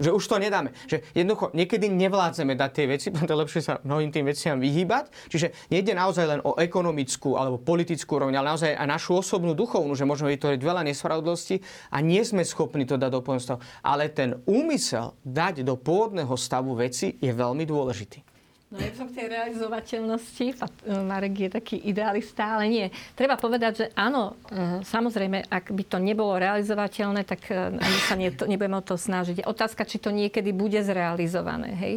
[0.01, 0.73] Že už to nedáme.
[0.89, 5.13] Že jednoducho niekedy nevládzeme dať tie veci, preto lepšie sa mnohým tým veciam vyhýbať.
[5.29, 9.93] Čiže nejde naozaj len o ekonomickú alebo politickú úroveň, ale naozaj aj našu osobnú duchovnú,
[9.93, 11.61] že môžeme vytvoriť veľa nespravodlivosti
[11.93, 13.61] a nie sme schopní to dať do pôvodného stavu.
[13.85, 18.30] Ale ten úmysel dať do pôvodného stavu veci je veľmi dôležitý.
[18.71, 20.47] No je som v tej realizovateľnosti.
[20.47, 22.87] E, Marek je taký idealista, ale nie.
[23.19, 28.15] Treba povedať, že áno, e, samozrejme, ak by to nebolo realizovateľné, tak e, ani sa
[28.15, 29.43] to, nebudeme o to snažiť.
[29.43, 31.75] Otázka, či to niekedy bude zrealizované.
[31.75, 31.95] Hej?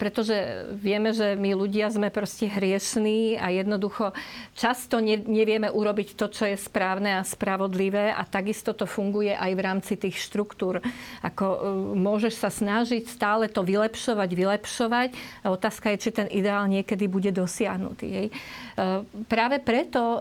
[0.00, 4.16] Pretože vieme, že my ľudia sme proste hriešní a jednoducho
[4.56, 9.60] často nevieme urobiť to, čo je správne a spravodlivé a takisto to funguje aj v
[9.60, 10.80] rámci tých štruktúr.
[11.20, 15.08] Ako môžeš sa snažiť stále to vylepšovať, vylepšovať.
[15.44, 18.06] A otázka otázka je, či ten ideál niekedy bude dosiahnutý.
[18.10, 18.26] Hej.
[18.28, 18.34] E,
[19.30, 20.18] práve preto e,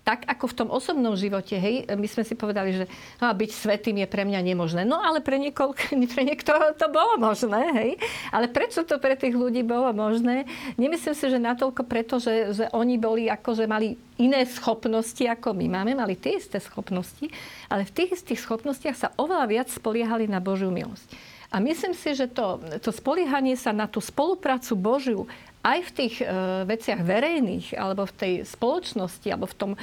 [0.00, 2.84] tak ako v tom osobnom živote, hej, my sme si povedali, že
[3.20, 4.82] no, byť svetým je pre mňa nemožné.
[4.88, 7.90] No ale pre, niekoľko, pre niektorého to bolo možné, hej.
[8.32, 10.48] Ale prečo to pre tých ľudí bolo možné?
[10.80, 15.68] Nemyslím si, že natoľko preto, že, že oni boli akože mali iné schopnosti, ako my
[15.68, 17.28] máme, mali tie isté schopnosti,
[17.68, 21.31] ale v tých istých schopnostiach sa oveľa viac spoliehali na Božiu milosť.
[21.52, 25.28] A myslím si, že to, to spoliehanie sa na tú spoluprácu Božiu
[25.62, 26.26] aj v tých e,
[26.66, 29.78] veciach verejných, alebo v tej spoločnosti, alebo v tom e,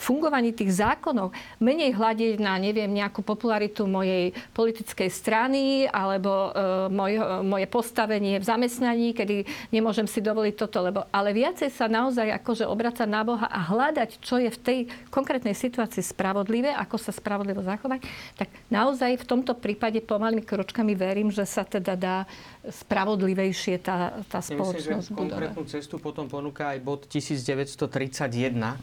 [0.00, 6.50] fungovaní tých zákonov, menej hľadiť na, neviem, nejakú popularitu mojej politickej strany, alebo e,
[6.88, 7.12] moj,
[7.44, 12.64] moje postavenie v zamestnaní, kedy nemôžem si dovoliť toto, lebo, ale viacej sa naozaj akože
[12.64, 14.78] obracať na Boha a hľadať, čo je v tej
[15.12, 18.00] konkrétnej situácii spravodlivé, ako sa spravodlivo zachovať,
[18.40, 22.16] tak naozaj v tomto prípade pomalými kročkami verím, že sa teda dá
[22.60, 27.88] spravodlivejšie tá, tá spoločnosť Myslím, konkrétnu cestu potom ponúka aj bod 1931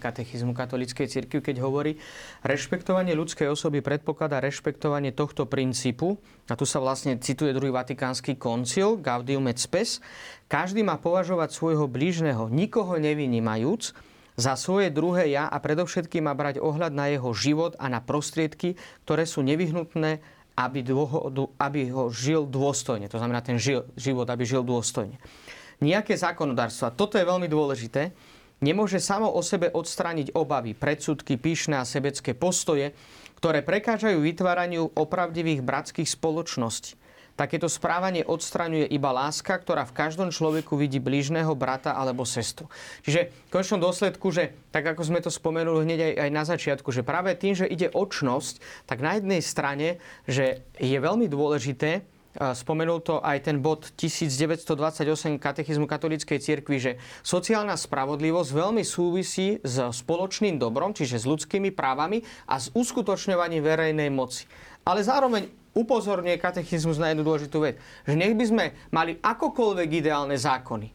[0.01, 2.01] katechizmu katolíckej cirkvi, keď hovorí,
[2.41, 6.17] rešpektovanie ľudskej osoby predpokladá rešpektovanie tohto princípu,
[6.49, 10.01] a tu sa vlastne cituje druhý vatikánsky koncil, Gaudium et Spes,
[10.49, 13.93] každý má považovať svojho blížneho, nikoho nevynímajúc,
[14.37, 18.77] za svoje druhé ja a predovšetkým má brať ohľad na jeho život a na prostriedky,
[19.01, 20.21] ktoré sú nevyhnutné
[20.58, 21.30] aby, dôho,
[21.62, 23.06] aby ho žil dôstojne.
[23.13, 25.22] To znamená ten žil, život, aby žil dôstojne.
[25.78, 28.10] Nejaké zákonodárstvo, a toto je veľmi dôležité,
[28.65, 32.98] nemôže samo o sebe odstrániť obavy, predsudky, píšne a sebecké postoje,
[33.38, 36.98] ktoré prekážajú vytváraniu opravdivých bratských spoločností.
[37.38, 42.65] Takéto správanie odstraňuje iba láska, ktorá v každom človeku vidí blížneho brata alebo sestru.
[43.06, 46.89] Čiže v konečnom dôsledku, že tak ako sme to spomenuli hneď aj, aj na začiatku,
[46.89, 52.02] že práve tým, že ide o čnosť, tak na jednej strane, že je veľmi dôležité,
[52.38, 56.91] spomenul to aj ten bod 1928 katechizmu katolíckej cirkvi, že
[57.26, 64.10] sociálna spravodlivosť veľmi súvisí s spoločným dobrom, čiže s ľudskými právami a s uskutočňovaním verejnej
[64.13, 64.45] moci.
[64.86, 67.77] Ale zároveň upozorňuje katechizmus na jednu dôležitú vec.
[68.09, 70.89] Že nech by sme mali akokoľvek ideálne zákony.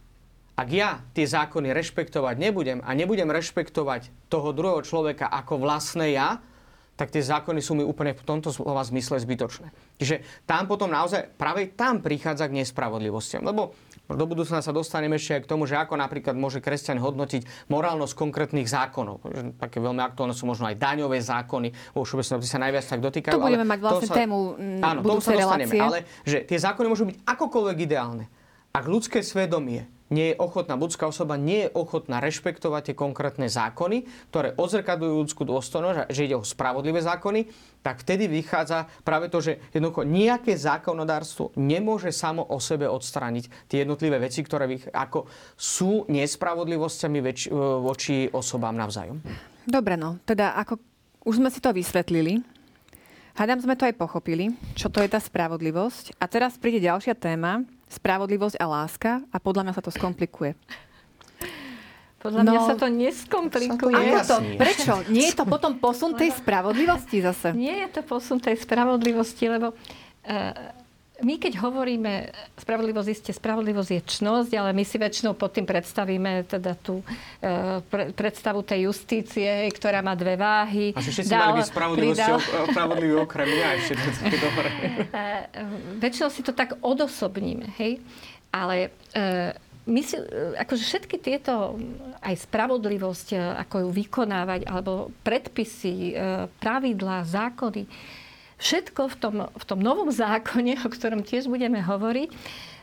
[0.58, 6.42] Ak ja tie zákony rešpektovať nebudem a nebudem rešpektovať toho druhého človeka ako vlastné ja,
[6.92, 9.72] tak tie zákony sú mi úplne v tomto slova zmysle zbytočné.
[9.96, 13.40] Čiže tam potom naozaj, práve tam prichádza k nespravodlivostiam.
[13.48, 13.72] Lebo
[14.14, 18.14] do budúcna sa dostaneme ešte aj k tomu, že ako napríklad môže kresťan hodnotiť morálnosť
[18.14, 19.25] konkrétnych zákonov.
[19.59, 23.35] Také veľmi aktuálne sú možno aj daňové zákony, vo všeobecnosti sa najviac tak dotýkajú.
[23.37, 24.37] To budeme mať vlastne sa, tému
[24.81, 25.81] áno, budúcej relácie.
[25.81, 28.25] Ale že tie zákony môžu byť akokoľvek ideálne.
[28.72, 34.29] Ak ľudské svedomie nie je ochotná, ľudská osoba nie je ochotná rešpektovať tie konkrétne zákony,
[34.29, 37.48] ktoré odzrkadujú ľudskú dôstojnosť, že ide o spravodlivé zákony,
[37.81, 43.83] tak vtedy vychádza práve to, že jednoducho nejaké zákonodárstvo nemôže samo o sebe odstrániť tie
[43.83, 47.50] jednotlivé veci, ktoré ako sú nespravodlivosťami väč-
[47.83, 49.19] voči osobám navzájom.
[49.65, 50.79] Dobre, no, teda ako
[51.27, 52.44] už sme si to vysvetlili,
[53.33, 56.21] Hádam sme to aj pochopili, čo to je tá spravodlivosť.
[56.21, 60.56] A teraz príde ďalšia téma, spravodlivosť a láska a podľa mňa sa to skomplikuje.
[62.22, 63.98] Podľa no, mňa sa to neskomplikuje.
[64.22, 64.92] Sa to, to, prečo?
[65.10, 67.50] Nie je to potom posun tej spravodlivosti zase?
[67.50, 70.81] Nie je to posun tej spravodlivosti, lebo uh,
[71.23, 76.44] my keď hovoríme, spravodlivosť isté, spravodlivosť je čnosť, ale my si väčšinou pod tým predstavíme
[76.50, 77.04] teda tú e,
[77.87, 80.90] pre, predstavu tej justície, ktorá má dve váhy.
[80.92, 81.68] Asi všetci dal, mali byť
[82.75, 83.94] spravodliví okrem mňa ešte
[84.37, 84.68] dobre.
[86.02, 88.02] Väčšinou si to tak odosobníme, hej?
[88.52, 89.54] Ale e,
[89.88, 90.25] my si, e,
[90.60, 91.81] akože všetky tieto,
[92.20, 96.12] aj spravodlivosť, e, ako ju vykonávať, alebo predpisy,
[96.60, 97.88] pravidlá, zákony,
[98.63, 102.31] všetko v tom, v tom novom zákone, o ktorom tiež budeme hovoriť,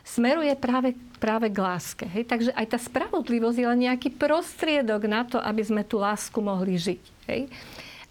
[0.04, 2.06] smeruje práve, práve k láske.
[2.06, 2.28] Hej?
[2.28, 6.76] Takže aj tá spravodlivosť je len nejaký prostriedok na to, aby sme tú lásku mohli
[6.76, 7.04] žiť.
[7.32, 7.48] Hej?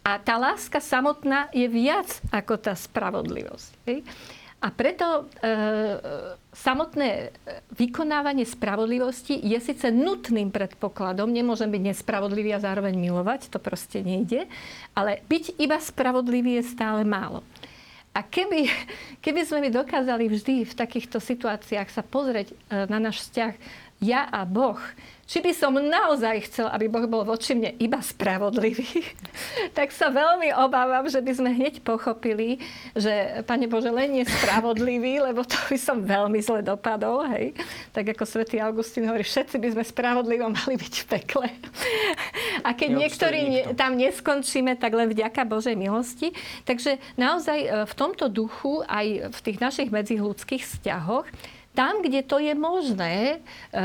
[0.06, 3.70] A tá láska samotná je viac ako tá spravodlivosť.
[3.84, 4.06] Hej?
[4.58, 5.46] A preto e,
[6.50, 7.30] samotné
[7.78, 14.50] vykonávanie spravodlivosti je síce nutným predpokladom, nemôžem byť nespravodlivý a zároveň milovať, to proste nejde,
[14.98, 17.46] ale byť iba spravodlivý je stále málo.
[18.10, 18.66] A keby,
[19.24, 22.54] keby sme mi dokázali vždy v takýchto situáciách sa pozrieť e,
[22.90, 23.54] na náš vzťah
[24.02, 24.78] ja a Boh,
[25.28, 29.04] či by som naozaj chcel, aby Boh bol voči mne iba spravodlivý,
[29.76, 32.56] tak sa veľmi obávam, že by sme hneď pochopili,
[32.96, 37.28] že Pane Bože, len je spravodlivý, lebo to by som veľmi zle dopadol.
[37.28, 37.52] Hej.
[37.92, 41.46] Tak ako svätý Augustín hovorí, všetci by sme spravodlivo mali byť v pekle.
[42.66, 46.32] A keď niektorí ne, tam neskončíme, tak len vďaka Božej milosti.
[46.64, 51.28] Takže naozaj e, v tomto duchu aj v tých našich medziludských vzťahoch
[51.78, 53.38] tam, kde to je možné,
[53.70, 53.80] e,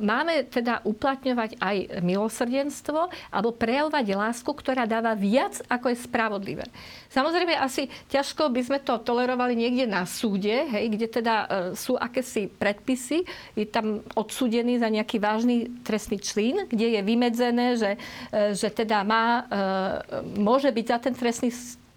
[0.00, 6.64] máme teda uplatňovať aj milosrdenstvo alebo prejavovať lásku, ktorá dáva viac, ako je spravodlivé.
[7.12, 12.00] Samozrejme, asi ťažko by sme to tolerovali niekde na súde, hej, kde teda e, sú
[12.00, 18.00] akési predpisy, je tam odsúdený za nejaký vážny trestný člín, kde je vymedzené, že,
[18.32, 19.44] e, že teda má,
[20.38, 21.52] môže byť za ten trestný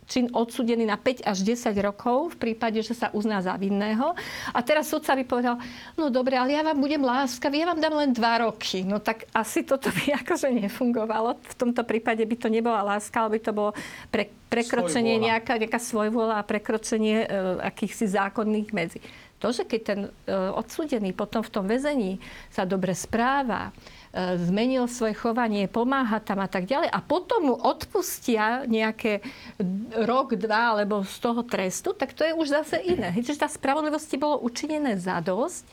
[0.09, 4.17] čin odsudený na 5 až 10 rokov v prípade, že sa uzná za vinného.
[4.49, 5.55] A teraz sudca by povedal,
[5.93, 8.81] no dobre, ale ja vám budem láskavý, ja vám dám len 2 roky.
[8.81, 11.37] No tak asi toto by akože nefungovalo.
[11.37, 13.71] V tomto prípade by to nebola láska, ale by to bolo
[14.09, 17.27] pre, prekročenie nejaká, nejaká svojvola a prekročenie e,
[17.61, 18.99] akýchsi zákonných medzi.
[19.39, 22.19] To, že keď ten e, odsúdený potom v tom väzení
[22.51, 23.71] sa dobre správa,
[24.15, 26.89] zmenil svoje chovanie, pomáha tam a tak ďalej.
[26.89, 29.21] A potom mu odpustia nejaké
[29.93, 33.13] rok, dva alebo z toho trestu, tak to je už zase iné.
[33.13, 35.63] Čiže tá spravodlivosti bolo učinené za dosť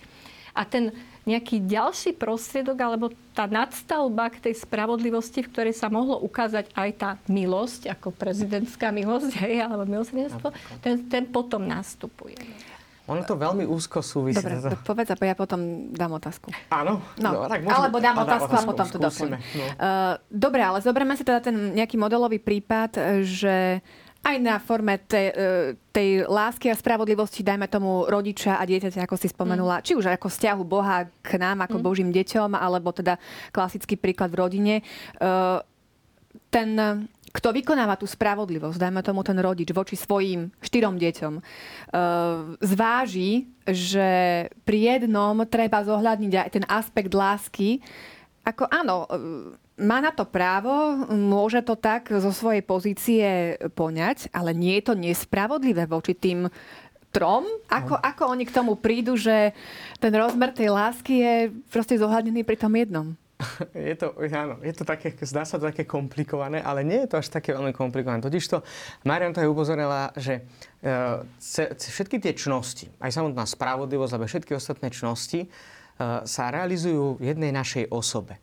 [0.57, 0.93] a ten
[1.27, 6.91] nejaký ďalší prostriedok alebo tá nadstavba k tej spravodlivosti, v ktorej sa mohlo ukázať aj
[6.95, 12.39] tá milosť, ako prezidentská milosť, hej, alebo milosrdenstvo, ten, ten potom nastupuje.
[13.07, 14.43] Ono to veľmi úzko súvisí.
[14.43, 16.51] Dobre, to povedz a ja potom dám otázku.
[16.75, 16.99] Áno?
[17.23, 19.39] No, no tak môžeme, alebo dám otázku, otázku a potom to doplním.
[19.39, 19.65] No.
[19.79, 23.79] Uh, dobre, ale zoberieme si teda ten nejaký modelový prípad, že
[24.27, 25.31] aj na forme tej,
[25.95, 29.85] tej lásky a spravodlivosti, dajme tomu rodiča a dieťaťa, ako si spomenula, mm.
[29.87, 31.85] či už ako vzťahu Boha k nám, ako mm.
[31.87, 33.23] Božím deťom, alebo teda
[33.55, 34.75] klasický príklad v rodine.
[35.23, 35.63] Uh,
[36.51, 36.75] ten
[37.37, 41.43] kto vykonáva tú spravodlivosť, dajme tomu ten rodič voči svojim štyrom deťom, e,
[42.65, 44.09] zváži, že
[44.65, 47.85] pri jednom treba zohľadniť aj ten aspekt lásky,
[48.47, 49.09] ako áno, e,
[49.77, 54.95] má na to právo, môže to tak zo svojej pozície poňať, ale nie je to
[54.97, 56.49] nespravodlivé voči tým
[57.13, 57.45] trom?
[57.69, 59.53] Ako, ako oni k tomu prídu, že
[60.01, 61.35] ten rozmer tej lásky je
[61.69, 63.17] proste zohľadnený pri tom jednom?
[63.89, 67.21] je to, áno, je to také, zdá sa to také komplikované, ale nie je to
[67.21, 68.25] až také veľmi komplikované.
[68.25, 68.65] Totižto
[69.05, 70.41] Marian to aj upozorila, že
[70.81, 70.91] e,
[71.77, 75.49] všetky tie čnosti, aj samotná spravodlivosť, alebo všetky ostatné čnosti e,
[76.25, 78.41] sa realizujú v jednej našej osobe.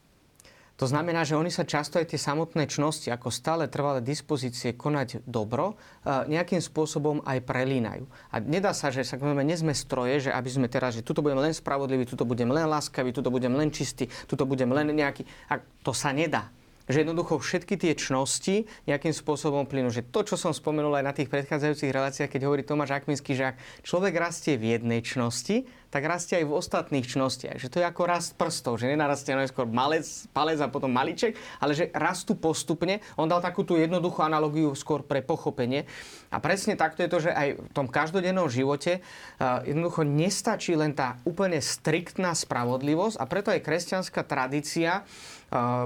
[0.84, 5.24] To znamená, že oni sa často aj tie samotné čnosti, ako stále trvalé dispozície konať
[5.24, 8.04] dobro, nejakým spôsobom aj prelínajú.
[8.36, 11.40] A nedá sa, že sa nie sme stroje, že aby sme teraz, že tuto budeme
[11.40, 15.24] len spravodliví, tuto budem len láskavý, tuto budem len čistý, tuto budem len nejaký...
[15.48, 16.52] A to sa nedá
[16.88, 19.94] že jednoducho všetky tie čnosti nejakým spôsobom plynú.
[19.94, 23.56] Že to, čo som spomenul aj na tých predchádzajúcich reláciách, keď hovorí Tomáš Akminský, že
[23.56, 25.64] ak človek rastie v jednej čnosti,
[25.94, 27.62] tak rastie aj v ostatných čnostiach.
[27.62, 31.78] Že to je ako rast prstov, že nenarastie najskôr malec, palec a potom maliček, ale
[31.78, 32.98] že rastú postupne.
[33.14, 35.86] On dal takú tú jednoduchú analogiu skôr pre pochopenie.
[36.34, 40.98] A presne takto je to, že aj v tom každodennom živote uh, jednoducho nestačí len
[40.98, 45.06] tá úplne striktná spravodlivosť a preto aj kresťanská tradícia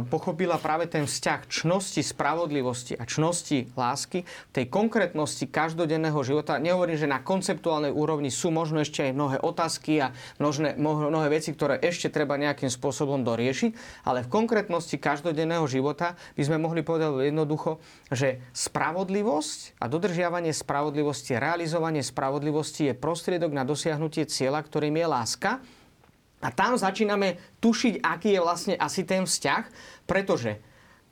[0.07, 4.23] pochopila práve ten vzťah čnosti, spravodlivosti a čnosti lásky,
[4.55, 6.55] tej konkrétnosti každodenného života.
[6.55, 11.51] Nehovorím, že na konceptuálnej úrovni sú možno ešte aj mnohé otázky, a množné, mnohé veci,
[11.51, 17.27] ktoré ešte treba nejakým spôsobom doriešiť, ale v konkrétnosti každodenného života by sme mohli povedať
[17.27, 25.07] jednoducho, že spravodlivosť a dodržiavanie spravodlivosti, realizovanie spravodlivosti je prostriedok na dosiahnutie cieľa, ktorým je
[25.07, 25.51] láska.
[26.37, 29.63] A tam začíname tušiť, aký je vlastne asi ten vzťah,
[30.05, 30.61] pretože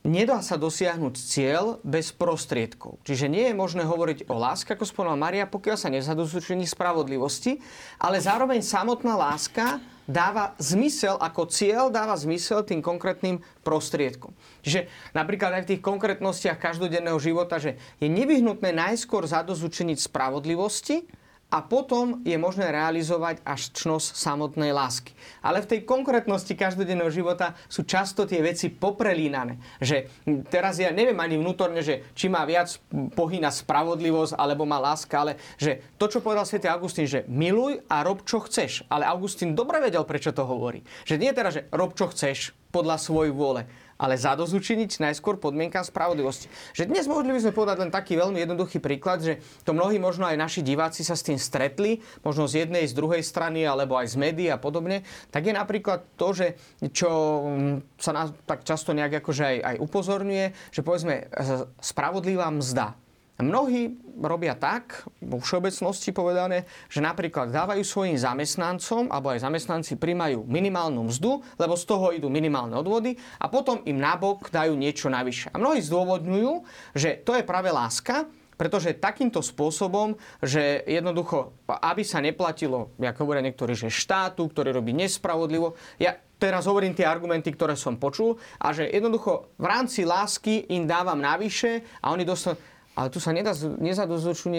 [0.06, 3.02] nedá sa dosiahnuť cieľ bez prostriedkov.
[3.02, 7.58] Čiže nie je možné hovoriť o láske, ako spomínala Maria, pokiaľ sa nezadosúčení spravodlivosti,
[7.98, 14.38] ale zároveň samotná láska dáva zmysel, ako cieľ dáva zmysel tým konkrétnym prostriedkom.
[14.62, 14.86] Čiže
[15.18, 22.26] napríklad aj v tých konkrétnostiach každodenného života, že je nevyhnutné najskôr zadozučeniť spravodlivosti, a potom
[22.26, 25.14] je možné realizovať až čnosť samotnej lásky.
[25.46, 29.62] Ale v tej konkrétnosti každodenného života sú často tie veci poprelínané.
[29.78, 30.10] Že
[30.50, 32.76] teraz ja neviem ani vnútorne, že či má viac
[33.14, 38.02] pohýna spravodlivosť alebo má láska, ale že to, čo povedal svätý Augustín, že miluj a
[38.02, 38.84] rob, čo chceš.
[38.90, 40.82] Ale Augustín dobre vedel, prečo to hovorí.
[41.06, 43.64] Že nie teraz, že rob, čo chceš podľa svojej vôle
[43.96, 46.52] ale zadozučiniť najskôr podmienkam spravodlivosti.
[46.76, 50.28] Že dnes mohli by sme povedať len taký veľmi jednoduchý príklad, že to mnohí možno
[50.28, 54.12] aj naši diváci sa s tým stretli, možno z jednej, z druhej strany, alebo aj
[54.12, 56.48] z médií a podobne, tak je napríklad to, že
[56.92, 57.10] čo
[57.48, 61.32] mm, sa nás tak často nejak akože aj, aj upozorňuje, že povedzme
[61.80, 63.05] spravodlivá mzda
[63.36, 70.48] Mnohí robia tak, vo všeobecnosti povedané, že napríklad dávajú svojim zamestnancom, alebo aj zamestnanci príjmajú
[70.48, 75.52] minimálnu mzdu, lebo z toho idú minimálne odvody a potom im nabok dajú niečo navyše.
[75.52, 76.64] A mnohí zdôvodňujú,
[76.96, 78.24] že to je práve láska,
[78.56, 84.96] pretože takýmto spôsobom, že jednoducho, aby sa neplatilo, ako hovoria niektorí, že štátu, ktorý robí
[84.96, 90.72] nespravodlivo, ja teraz hovorím tie argumenty, ktoré som počul, a že jednoducho v rámci lásky
[90.72, 92.56] im dávam navyše a oni dostanú
[92.96, 93.52] ale tu sa nedá,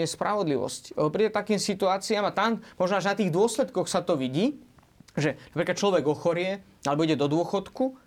[0.05, 0.93] spravodlivosť.
[1.09, 4.61] Príde takým situáciám a tam možno až na tých dôsledkoch sa to vidí,
[5.17, 7.97] že napríklad človek ochorie alebo ide do dôchodku,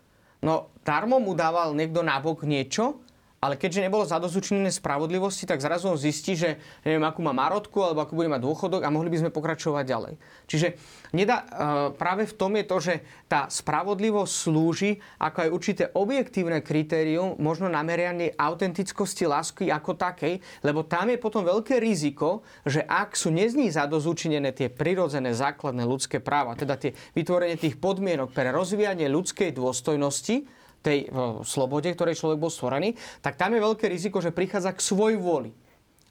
[0.41, 3.03] no darmo mu dával niekto nabok niečo,
[3.41, 8.05] ale keďže nebolo zadozučnené spravodlivosti, tak zrazu on zistí, že neviem, akú má marotku alebo
[8.05, 10.13] akú bude mať dôchodok a mohli by sme pokračovať ďalej.
[10.45, 10.77] Čiže
[11.17, 11.45] nedá, e,
[11.97, 12.93] práve v tom je to, že
[13.25, 20.85] tá spravodlivosť slúži ako aj určité objektívne kritérium, možno namerianie autentickosti lásky ako takej, lebo
[20.85, 26.53] tam je potom veľké riziko, že ak sú nezní zadozučinené tie prirodzené základné ľudské práva,
[26.53, 31.07] teda tie vytvorenie tých podmienok pre rozvíjanie ľudskej dôstojnosti, tej
[31.45, 35.53] slobode, ktorej človek bol stvorený, tak tam je veľké riziko, že prichádza k svoj vôli.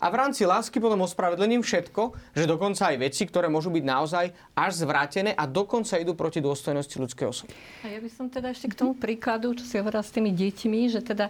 [0.01, 4.33] A v rámci lásky potom ospravedlením všetko, že dokonca aj veci, ktoré môžu byť naozaj
[4.57, 7.53] až zvrátené a dokonca idú proti dôstojnosti ľudskej osoby.
[7.85, 10.81] A ja by som teda ešte k tomu príkladu, čo si hovorila s tými deťmi,
[10.89, 11.29] že teda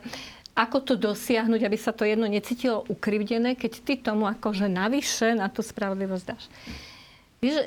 [0.55, 5.51] ako to dosiahnuť, aby sa to jedno necítilo ukrivdené, keď ty tomu akože navyše na
[5.51, 6.47] tú spravodlivosť dáš.
[7.43, 7.59] Víš,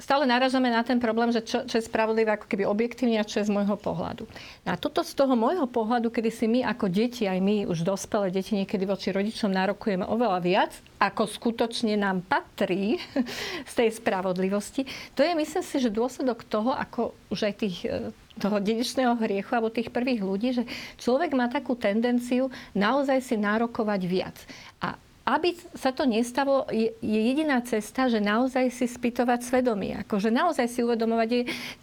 [0.00, 3.38] stále naražame na ten problém, že čo, čo je spravodlivé ako keby objektívne a čo
[3.38, 4.24] je z môjho pohľadu.
[4.64, 8.32] A toto z toho môjho pohľadu, kedy si my ako deti, aj my už dospelé
[8.32, 12.96] deti niekedy voči rodičom nárokujeme oveľa viac, ako skutočne nám patrí
[13.70, 18.10] z tej spravodlivosti, to je myslím si, že dôsledok toho, ako už aj tých e,
[18.40, 20.64] toho dedičného hriechu alebo tých prvých ľudí, že
[20.96, 24.36] človek má takú tendenciu naozaj si nárokovať viac.
[24.80, 24.96] A
[25.36, 29.96] aby sa to nestalo, je, je jediná cesta, že naozaj si spýtovať svedomie.
[30.02, 31.28] Akože naozaj si uvedomovať,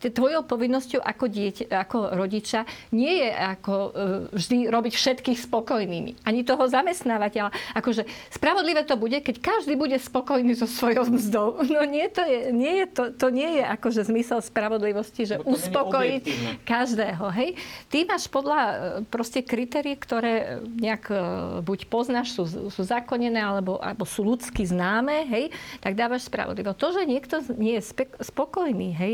[0.01, 3.89] že tvojou povinnosťou ako, dieť, ako rodiča nie je ako e,
[4.33, 6.27] vždy robiť všetkých spokojnými.
[6.27, 7.53] Ani toho zamestnávateľa.
[7.77, 11.49] Akože spravodlivé to bude, keď každý bude spokojný so svojou mzdou.
[11.77, 16.23] No nie, to, je, nie je, to, to nie je akože zmysel spravodlivosti, že uspokojiť
[16.65, 17.29] každého.
[17.37, 17.53] Hej?
[17.93, 18.75] Ty máš podľa e,
[19.05, 21.15] proste kritérií, ktoré nejak e,
[21.61, 26.73] buď poznáš, sú, sú zakonené, zverejnené alebo, alebo sú ľudsky známe, hej, tak dávaš spravodlivo.
[26.73, 27.83] To, že niekto nie je
[28.25, 29.13] spokojný, hej,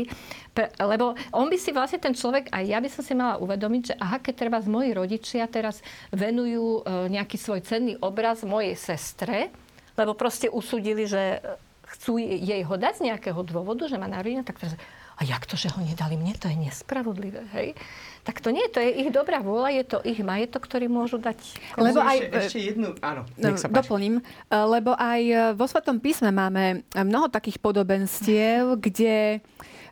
[0.56, 3.82] pre, lebo on by si vlastne ten človek, aj ja by som si mala uvedomiť,
[3.92, 8.74] že aha, keď treba z moji rodičia teraz venujú e, nejaký svoj cenný obraz mojej
[8.78, 9.52] sestre,
[9.94, 11.42] lebo proste usúdili, že
[11.94, 14.74] chcú jej ho dať z nejakého dôvodu, že má narodina, tak teraz,
[15.14, 17.78] a jak to, že ho nedali mne, to je nespravodlivé, hej
[18.24, 21.36] tak to nie, to je ich dobrá vôľa, je to ich majetok, ktorý môžu dať.
[21.76, 26.88] Lebo aj, ešte, ešte jednu, áno, nech sa doplním, lebo aj vo Svetom písme máme
[26.96, 29.44] mnoho takých podobenstiev, kde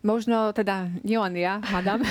[0.03, 2.03] možno teda nielen ja, madam,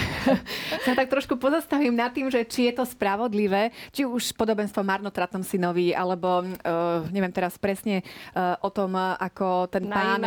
[0.84, 5.44] sa tak trošku pozastavím nad tým, že či je to spravodlivé, či už podobenstvo marnotratnom
[5.44, 8.02] synovi, alebo uh, neviem teraz presne
[8.34, 10.24] uh, o tom, ako ten pán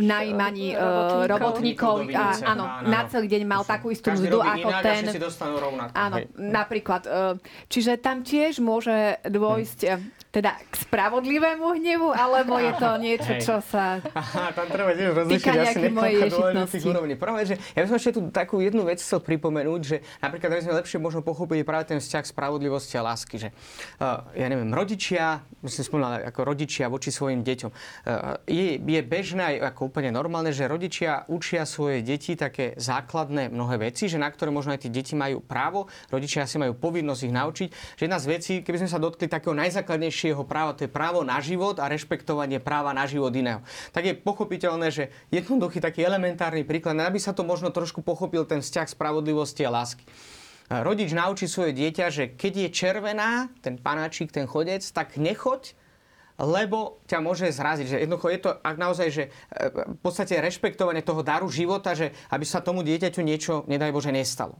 [0.00, 4.68] najímaní uh, robotníkov, robotníkov a, áno, áno, na celý deň mal takú istú mzdu ako
[4.72, 5.02] inak, ten.
[5.12, 5.92] Si dostanú rovnako.
[5.92, 6.26] Áno, Hej.
[6.36, 7.02] napríklad.
[7.04, 7.36] Uh,
[7.68, 9.80] čiže tam tiež môže dôjsť...
[10.32, 15.56] Teda k spravodlivému hnevu, alebo je to niečo, čo sa Aha, tam treba tiež rozlišiť
[15.60, 17.14] asi niekoľko dôležitých úrovní.
[17.20, 20.64] Prvé, že ja by som ešte tu takú jednu vec chcel pripomenúť, že napríklad aby
[20.64, 23.48] sme lepšie možno pochopili práve ten vzťah spravodlivosti a lásky, že
[24.00, 29.60] uh, ja neviem, rodičia, som spomínal ako rodičia voči svojim deťom, uh, je, je bežné
[29.60, 34.32] aj ako úplne normálne, že rodičia učia svoje deti také základné mnohé veci, že na
[34.32, 37.68] ktoré možno aj tie deti majú právo, rodičia si majú povinnosť ich naučiť.
[38.00, 41.26] Že jedna z vecí, keby sme sa dotkli takého najzákladnejšieho najvyššieho práva, to je právo
[41.26, 43.58] na život a rešpektovanie práva na život iného.
[43.90, 45.04] Tak je pochopiteľné, že
[45.34, 50.06] jednoduchý taký elementárny príklad, aby sa to možno trošku pochopil ten vzťah spravodlivosti a lásky.
[50.70, 55.74] Rodič naučí svoje dieťa, že keď je červená, ten panáčik, ten chodec, tak nechoď,
[56.38, 57.86] lebo ťa môže zraziť.
[57.92, 59.30] Že jednoducho je to ak naozaj, že e,
[59.68, 64.56] v podstate rešpektovanie toho daru života, že aby sa tomu dieťaťu niečo, nedaj Bože, nestalo.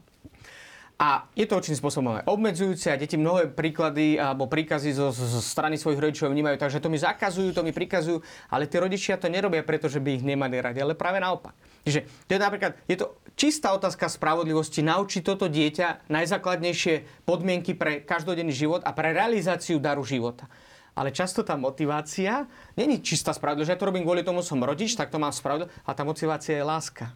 [1.01, 5.73] A je to určitým spôsobom obmedzujúce a deti mnohé príklady alebo príkazy zo, zo strany
[5.75, 8.21] svojich rodičov vnímajú tak, že to mi zakazujú, to mi prikazujú,
[8.53, 11.57] ale tí rodičia to nerobia, pretože by ich nemali radi, ale práve naopak.
[11.83, 18.05] Čiže to je napríklad, je to čistá otázka spravodlivosti naučiť toto dieťa najzákladnejšie podmienky pre
[18.05, 20.45] každodenný život a pre realizáciu daru života.
[20.93, 22.45] Ale často tá motivácia
[22.77, 23.73] není čistá spravodlivosť.
[23.73, 25.73] Ja to robím kvôli tomu, som rodič, tak to mám spravodlivosť.
[25.89, 27.09] A tá motivácia je láska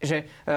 [0.00, 0.54] že e,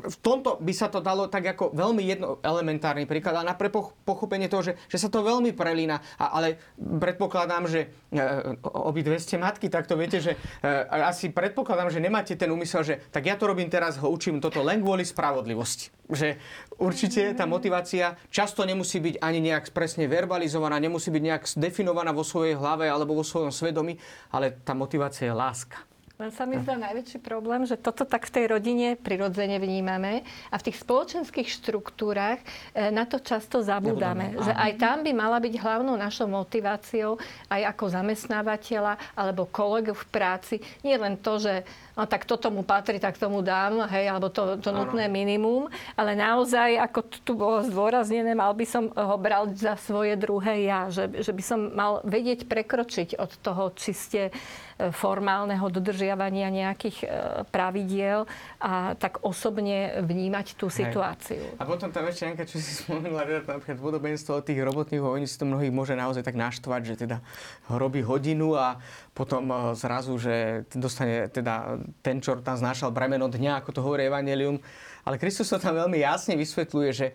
[0.00, 3.56] v tomto by sa to dalo tak ako veľmi jedno elementárny príklad, ale na
[4.02, 6.00] pochopenie toho, že, že sa to veľmi prelína.
[6.16, 8.18] A, ale predpokladám, že e,
[8.64, 10.34] obidve ste matky, tak to viete, že
[10.64, 14.40] e, asi predpokladám, že nemáte ten úmysel, že tak ja to robím teraz, ho učím
[14.40, 15.92] toto len kvôli spravodlivosti.
[16.08, 16.40] Že
[16.80, 22.24] určite tá motivácia často nemusí byť ani nejak presne verbalizovaná, nemusí byť nejak definovaná vo
[22.24, 24.00] svojej hlave alebo vo svojom svedomí,
[24.32, 25.87] ale tá motivácia je láska.
[26.18, 30.58] Len sa mi zdá najväčší problém, že toto tak v tej rodine prirodzene vnímame a
[30.58, 32.42] v tých spoločenských štruktúrach
[32.74, 34.34] e, na to často zabúdame.
[34.34, 40.06] Že aj tam by mala byť hlavnou našou motiváciou aj ako zamestnávateľa alebo kolegu v
[40.10, 40.58] práci.
[40.82, 41.62] Nie len to, že
[41.98, 45.66] no tak toto mu patrí, tak tomu dám, hej, alebo to, to nutné minimum,
[45.98, 50.86] ale naozaj, ako tu bolo zdôraznené, mal by som ho brať za svoje druhé ja,
[50.94, 54.30] že, že by som mal vedieť prekročiť od toho čiste
[54.78, 57.06] formálneho dodržiavania nejakých e,
[57.50, 58.30] pravidiel
[58.62, 61.42] a tak osobne vnímať tú situáciu.
[61.42, 61.58] Hej.
[61.58, 65.34] A potom tá ešte, Janka, čo si spomínala, napríklad podobenstvo od tých robotníkov, oni si
[65.34, 67.18] to mnohých môže naozaj tak naštvať, že teda
[67.66, 68.78] robí hodinu a
[69.18, 74.06] potom e, zrazu, že dostane teda ten, čo tam znášal bremeno dňa, ako to hovorí
[74.06, 74.60] Evangelium.
[75.04, 77.14] Ale Kristus to tam veľmi jasne vysvetľuje, že e,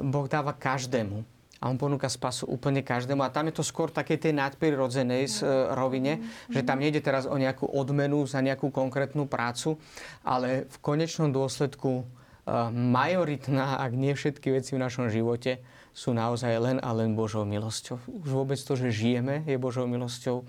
[0.00, 3.22] Boh dáva každému a on ponúka spasu úplne každému.
[3.22, 6.18] A tam je to skôr také tej nadprirodzenej uh, rovine,
[6.50, 9.78] že tam nejde teraz o nejakú odmenu za nejakú konkrétnu prácu,
[10.26, 15.62] ale v konečnom dôsledku uh, majoritná, ak nie všetky veci v našom živote,
[15.94, 18.02] sú naozaj len a len Božou milosťou.
[18.10, 20.42] Už vôbec to, že žijeme, je Božou milosťou.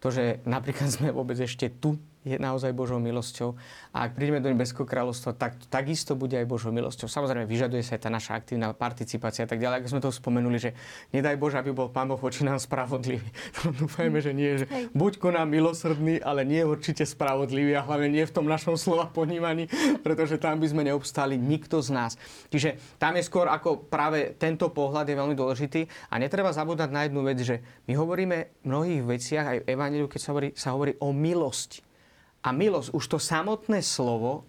[0.00, 3.52] To, že napríklad sme vôbec ešte tu, je naozaj Božou milosťou.
[3.92, 7.06] A ak prídeme do nebeského kráľovstva, tak takisto bude aj Božou milosťou.
[7.06, 9.84] Samozrejme, vyžaduje sa aj tá naša aktívna participácia a tak ďalej.
[9.84, 10.70] Ako sme to spomenuli, že
[11.12, 13.28] nedaj Bože, aby bol Pán Boh voči nám spravodlivý.
[13.84, 14.64] Dúfajme, že nie.
[14.64, 14.66] Že
[14.96, 19.68] buď koná milosrdný, ale nie určite spravodlivý a hlavne nie v tom našom slova ponímaní,
[20.00, 22.12] pretože tam by sme neobstáli nikto z nás.
[22.48, 27.04] Čiže tam je skôr ako práve tento pohľad je veľmi dôležitý a netreba zabúdať na
[27.04, 30.68] jednu vec, že my hovoríme v mnohých veciach aj v Evangeliu, keď sa hovorí, sa
[30.72, 31.83] hovorí o milosti.
[32.44, 34.44] A milosť, už to samotné slovo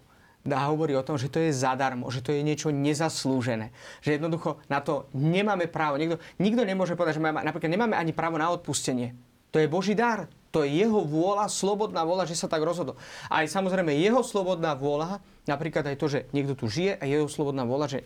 [0.46, 3.74] dá hovorí o tom, že to je zadarmo, že to je niečo nezaslúžené.
[4.06, 5.98] Že jednoducho na to nemáme právo.
[5.98, 9.18] Nikto, nikto nemôže povedať, že máme, napríklad nemáme ani právo na odpustenie.
[9.50, 10.30] To je Boží dar.
[10.54, 12.96] To je jeho vôľa, slobodná vôľa, že sa tak rozhodol.
[13.28, 15.20] A aj samozrejme jeho slobodná vôľa,
[15.50, 18.00] napríklad aj to, že niekto tu žije a jeho slobodná vôľa, že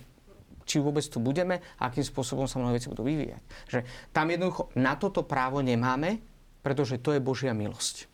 [0.69, 3.41] či vôbec tu budeme a akým spôsobom sa mnohé veci budú vyvíjať.
[3.69, 3.79] Že
[4.13, 6.21] tam jednoducho na toto právo nemáme,
[6.61, 8.05] pretože to je Božia milosť.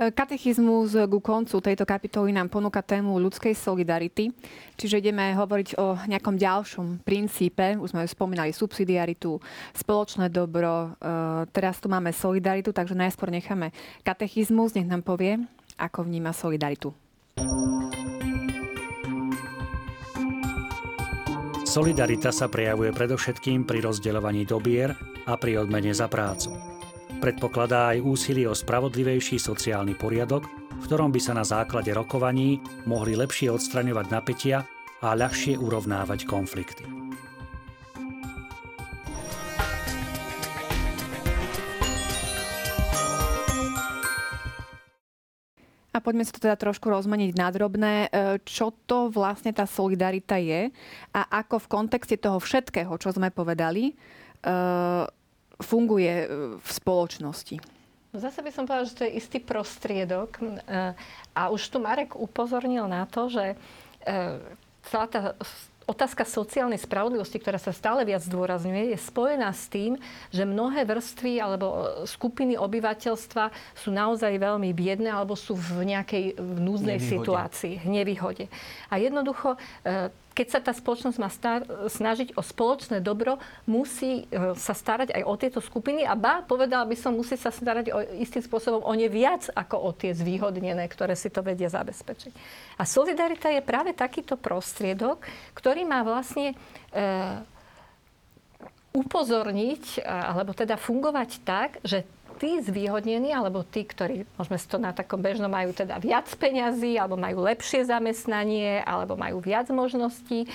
[0.00, 4.32] Katechizmus ku koncu tejto kapitoly nám ponúka tému ľudskej solidarity,
[4.80, 7.76] čiže ideme hovoriť o nejakom ďalšom princípe.
[7.76, 9.36] Už sme spomínali subsidiaritu,
[9.76, 15.36] spoločné dobro, e, teraz tu máme solidaritu, takže najskôr necháme katechizmus, nech nám povie,
[15.76, 16.96] ako vníma solidaritu.
[21.68, 24.96] Solidarita sa prejavuje predovšetkým pri rozdeľovaní dobier
[25.28, 26.79] a pri odmene za prácu.
[27.20, 30.48] Predpokladá aj úsilie o spravodlivejší sociálny poriadok,
[30.80, 34.64] v ktorom by sa na základe rokovaní mohli lepšie odstraňovať napätia
[35.04, 36.80] a ľahšie urovnávať konflikty.
[45.92, 47.94] A poďme sa to teda trošku rozmeniť na drobné.
[48.08, 50.72] E, čo to vlastne tá solidarita je
[51.12, 53.94] a ako v kontexte toho všetkého, čo sme povedali, e,
[55.60, 57.56] funguje v spoločnosti.
[58.10, 60.42] No zase by som povedala, že to je istý prostriedok.
[61.30, 63.54] A už tu Marek upozornil na to, že
[64.82, 65.38] celá tá
[65.90, 69.98] otázka sociálnej spravodlivosti, ktorá sa stále viac zdôrazňuje, je spojená s tým,
[70.30, 76.38] že mnohé vrstvy alebo e, skupiny obyvateľstva sú naozaj veľmi biedne alebo sú v nejakej
[76.38, 78.46] núznej situácii, nevýhode.
[78.86, 83.36] A jednoducho e, keď sa tá spoločnosť má star- snažiť o spoločné dobro,
[83.68, 87.52] musí e, sa starať aj o tieto skupiny a ba, povedala by som, musí sa
[87.52, 91.68] starať o istým spôsobom o ne viac ako o tie zvýhodnené, ktoré si to vedia
[91.68, 92.32] zabezpečiť.
[92.80, 95.20] A solidarita je práve takýto prostriedok,
[95.52, 97.04] ktorý má vlastne e,
[98.96, 102.02] upozorniť, alebo teda fungovať tak, že
[102.40, 106.96] tí zvýhodnení, alebo tí, ktorí, môžeme si to na takom bežnom, majú teda viac peňazí,
[106.96, 110.48] alebo majú lepšie zamestnanie, alebo majú viac možností,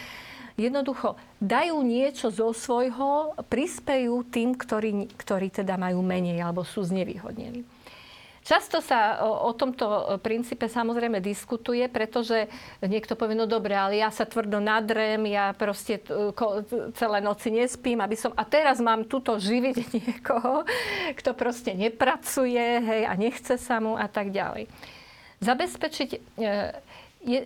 [0.57, 7.74] jednoducho dajú niečo zo svojho, prispejú tým, ktorí, ktorí teda majú menej alebo sú znevýhodnení.
[8.45, 12.45] Často sa o, o tomto princípe samozrejme diskutuje, pretože
[12.77, 15.97] niekto povie, no dobre, ale ja sa tvrdo nadrem, ja proste
[16.93, 18.29] celé noci nespím, aby som...
[18.37, 20.61] A teraz mám tuto živiť niekoho,
[21.17, 24.69] kto proste nepracuje, hej, a nechce sa mu a tak ďalej.
[25.41, 26.19] Zabezpečiť e,
[27.25, 27.39] je,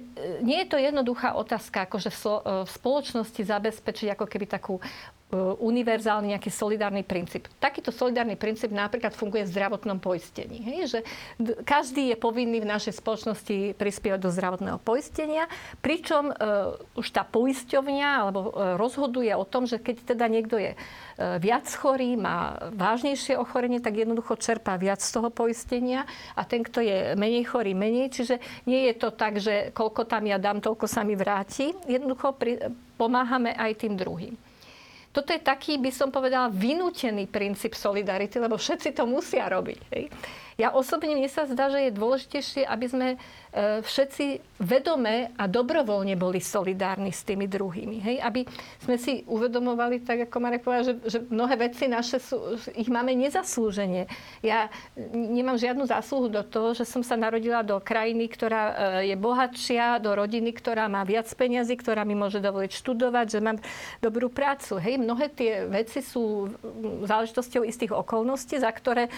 [0.43, 2.23] nie je to jednoduchá otázka, akože v,
[2.67, 7.45] v spoločnosti zabezpečiť ako keby takú E, univerzálny nejaký solidárny princíp.
[7.61, 10.57] Takýto solidárny princíp napríklad funguje v zdravotnom poistení.
[10.57, 10.79] Hej?
[10.89, 10.99] Že
[11.61, 15.45] každý je povinný v našej spoločnosti prispievať do zdravotného poistenia,
[15.85, 16.35] pričom e,
[16.97, 18.51] už tá poisťovňa alebo e,
[18.81, 20.77] rozhoduje o tom, že keď teda niekto je e,
[21.37, 26.81] viac chorý, má vážnejšie ochorenie, tak jednoducho čerpá viac z toho poistenia a ten, kto
[26.81, 28.09] je menej chorý, menej.
[28.09, 31.69] Čiže nie je to tak, že koľko tam ja dám, toľko sa mi vráti.
[31.85, 34.48] Jednoducho pri, pomáhame aj tým druhým.
[35.09, 39.79] Toto je taký, by som povedala, vynútený princíp solidarity, lebo všetci to musia robiť.
[39.89, 40.05] Hej.
[40.59, 43.17] Ja osobne mne sa zdá, že je dôležitejšie, aby sme e,
[43.79, 47.97] všetci vedome a dobrovoľne boli solidárni s tými druhými.
[48.03, 48.15] Hej?
[48.19, 48.41] Aby
[48.83, 53.15] sme si uvedomovali, tak ako Marek povedal, že, že mnohé veci naše sú, ich máme
[53.15, 54.11] nezaslúženie.
[54.43, 54.67] Ja
[55.15, 58.73] nemám žiadnu zásluhu do toho, že som sa narodila do krajiny, ktorá e,
[59.07, 63.63] je bohatšia, do rodiny, ktorá má viac peniazy, ktorá mi môže dovoliť študovať, že mám
[64.03, 64.75] dobrú prácu.
[64.75, 64.99] Hej?
[64.99, 66.51] Mnohé tie veci sú
[67.07, 69.11] záležitosťou istých okolností, za ktoré e,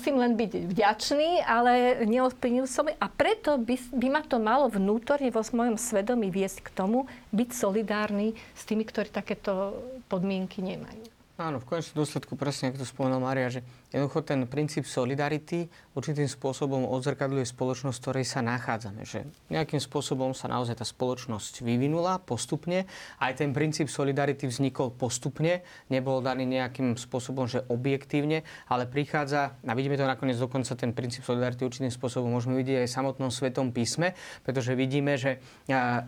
[0.00, 5.28] musím len byť vďačný, ale neovplyvnil som a preto by, by ma to malo vnútorne
[5.28, 7.04] vo svojom svedomí viesť k tomu,
[7.36, 9.76] byť solidárny s tými, ktorí takéto
[10.08, 11.04] podmienky nemajú.
[11.36, 15.66] Áno, v konečnom dôsledku, presne ako to spomenul Maria, že Jednoducho ten princíp solidarity
[15.98, 19.02] určitým spôsobom odzrkadľuje spoločnosť, v ktorej sa nachádzame.
[19.02, 22.86] Že nejakým spôsobom sa naozaj tá spoločnosť vyvinula postupne.
[23.18, 25.66] Aj ten princíp solidarity vznikol postupne.
[25.90, 31.26] Nebol daný nejakým spôsobom, že objektívne, ale prichádza, a vidíme to nakoniec dokonca ten princíp
[31.26, 34.14] solidarity určitým spôsobom môžeme vidieť aj v samotnom svetom písme,
[34.46, 35.42] pretože vidíme, že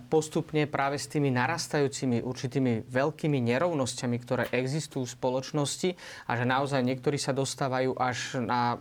[0.07, 5.91] postupne práve s tými narastajúcimi určitými veľkými nerovnosťami, ktoré existujú v spoločnosti
[6.31, 8.77] a že naozaj niektorí sa dostávajú dostávajú až na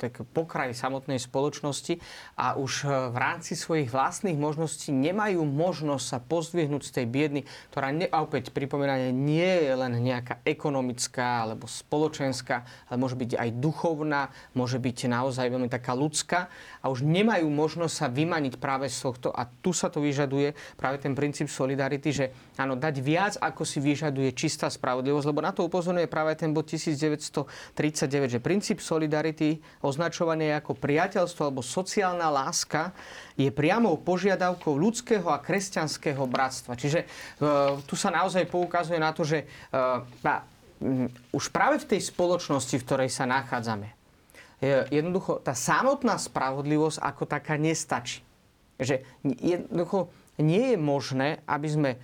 [0.00, 2.00] tak pokraj samotnej spoločnosti
[2.40, 7.40] a už e, v rámci svojich vlastných možností nemajú možnosť sa pozdvihnúť z tej biedny,
[7.72, 13.36] ktorá ne, a opäť pripomínanie nie je len nejaká ekonomická alebo spoločenská, ale môže byť
[13.36, 16.48] aj duchovná, môže byť naozaj veľmi taká ľudská
[16.80, 19.28] a už nemajú možnosť sa vymaniť práve z tohto.
[19.28, 23.78] A tu sa to vyžaduje práve ten princíp solidarity, že áno, dať viac, ako si
[23.84, 30.52] vyžaduje čistá spravodlivosť, lebo na to upozorňuje práve ten bod 1939, že princíp solidarity označované
[30.56, 32.90] ako priateľstvo alebo sociálna láska,
[33.36, 36.74] je priamou požiadavkou ľudského a kresťanského bratstva.
[36.74, 37.06] Čiže e,
[37.84, 39.46] tu sa naozaj poukazuje na to, že e,
[41.32, 43.96] už práve v tej spoločnosti, v ktorej sa nachádzame,
[44.60, 48.24] je, jednoducho tá samotná spravodlivosť ako taká nestačí.
[48.76, 51.98] Že jednoducho nie je možné, aby sme e,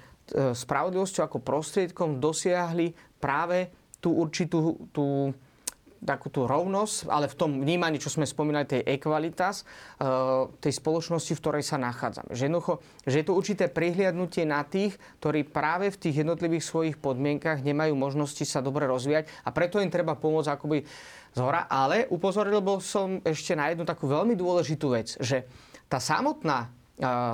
[0.57, 5.31] spravodlivosťou ako prostriedkom dosiahli práve tú určitú tú,
[6.03, 9.63] takú tú rovnosť, ale v tom vnímaní, čo sme spomínali, tej ekvalitas,
[10.03, 12.35] uh, tej spoločnosti, v ktorej sa nachádzame.
[12.35, 12.75] Že, jednoducho,
[13.07, 17.95] že je to určité prihliadnutie na tých, ktorí práve v tých jednotlivých svojich podmienkach nemajú
[17.95, 20.83] možnosti sa dobre rozvíjať a preto im treba pomôcť akoby
[21.33, 21.71] z hora.
[21.71, 25.47] Ale upozoril bol som ešte na jednu takú veľmi dôležitú vec, že
[25.87, 26.82] tá samotná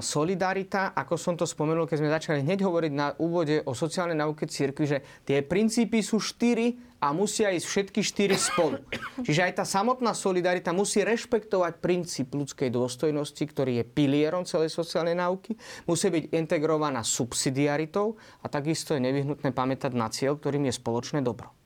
[0.00, 4.46] solidarita, ako som to spomenul, keď sme začali hneď hovoriť na úvode o sociálnej nauke
[4.46, 8.78] cirkvi, že tie princípy sú štyri a musia ísť všetky štyri spolu.
[9.26, 15.18] Čiže aj tá samotná solidarita musí rešpektovať princíp ľudskej dôstojnosti, ktorý je pilierom celej sociálnej
[15.18, 15.58] náuky,
[15.90, 21.57] musí byť integrovaná subsidiaritou a takisto je nevyhnutné pamätať na cieľ, ktorým je spoločné dobro.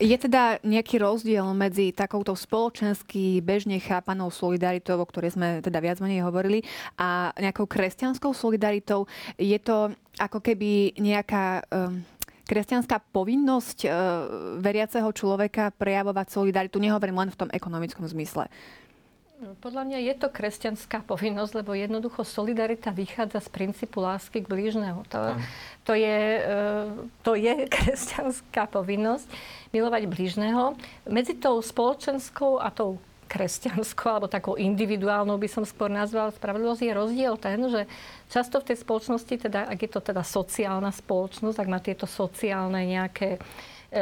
[0.00, 6.00] Je teda nejaký rozdiel medzi takouto spoločensky bežne chápanou solidaritou, o ktorej sme teda viac
[6.00, 6.64] menej hovorili,
[6.96, 9.04] a nejakou kresťanskou solidaritou?
[9.36, 11.64] Je to ako keby nejaká
[12.50, 13.92] kresťanská povinnosť uh,
[14.58, 16.82] veriaceho človeka prejavovať solidaritu?
[16.82, 18.50] Nehovorím len v tom ekonomickom zmysle.
[19.40, 25.00] Podľa mňa je to kresťanská povinnosť, lebo jednoducho solidarita vychádza z princípu lásky k blížneho.
[25.08, 25.32] To,
[25.88, 26.60] to, je, e,
[27.24, 29.24] to je kresťanská povinnosť
[29.72, 30.76] milovať blížneho.
[31.08, 33.00] Medzi tou spoločenskou a tou
[33.32, 37.88] kresťanskou alebo takou individuálnou by som skôr nazvala spravodlivosť, je rozdiel ten, že
[38.28, 42.82] často v tej spoločnosti, teda, ak je to teda sociálna spoločnosť, ak má tieto sociálne
[42.84, 44.00] nejaké e,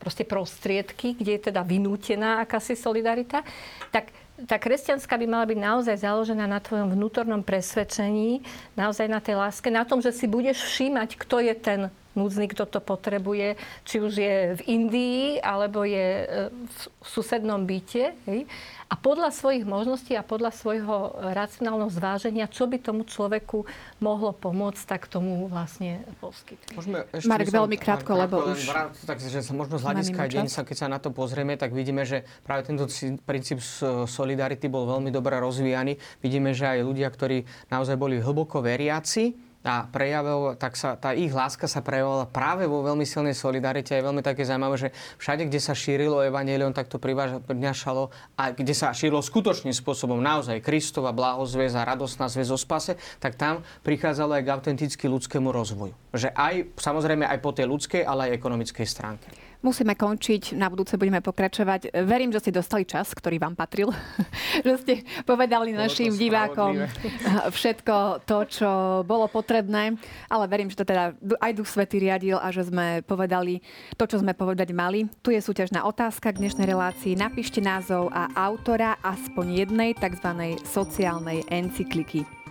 [0.00, 3.44] proste prostriedky, kde je teda vynútená akási solidarita,
[3.92, 4.14] tak
[4.46, 8.42] tá kresťanská by mala byť naozaj založená na tvojom vnútornom presvedčení,
[8.74, 11.80] naozaj na tej láske, na tom, že si budeš všímať, kto je ten
[12.12, 13.56] núdzny, kto to potrebuje,
[13.88, 18.12] či už je v Indii, alebo je e, v susednom byte.
[18.28, 18.44] Hej?
[18.92, 23.64] A podľa svojich možností a podľa svojho racionálneho zváženia, čo by tomu človeku
[24.04, 26.76] mohlo pomôcť, tak tomu vlastne poskytne.
[27.24, 28.68] Marek, veľmi krátko, lebo už...
[29.08, 32.28] Takže sa možno z hľadiska deň sa, keď sa na to pozrieme, tak vidíme, že
[32.44, 32.84] práve tento
[33.24, 33.64] princíp
[34.04, 35.96] solidarity bol veľmi dobre rozvíjaný.
[36.20, 41.30] Vidíme, že aj ľudia, ktorí naozaj boli hlboko veriaci, a prejavil, tak sa, tá ich
[41.30, 43.94] láska sa prejavovala práve vo veľmi silnej solidarite.
[43.94, 44.88] Je veľmi také zaujímavé, že
[45.22, 50.58] všade, kde sa šírilo evanelium, tak to prinášalo a kde sa šírilo skutočným spôsobom naozaj
[50.58, 55.94] Kristova blahozväz a radostná zväz o spase, tak tam prichádzalo aj k autenticky ľudskému rozvoju.
[56.10, 59.30] Že aj, samozrejme aj po tej ľudskej, ale aj ekonomickej stránke.
[59.62, 61.94] Musíme končiť, na budúce budeme pokračovať.
[62.02, 63.94] Verím, že ste dostali čas, ktorý vám patril.
[64.66, 66.82] že ste povedali bolo našim divákom
[67.56, 68.70] všetko to, čo
[69.06, 69.94] bolo potrebné.
[70.26, 73.62] Ale verím, že to teda aj Duch Svety riadil a že sme povedali
[73.94, 75.06] to, čo sme povedať mali.
[75.22, 77.14] Tu je súťažná otázka k dnešnej relácii.
[77.14, 80.58] Napíšte názov a autora aspoň jednej tzv.
[80.66, 82.41] sociálnej encykliky.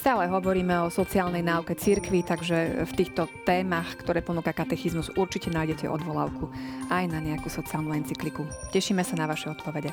[0.00, 5.92] Stále hovoríme o sociálnej náuke cirkvi, takže v týchto témach, ktoré ponúka katechizmus, určite nájdete
[5.92, 6.48] odvolávku
[6.88, 8.48] aj na nejakú sociálnu encykliku.
[8.72, 9.92] Tešíme sa na vaše odpovede.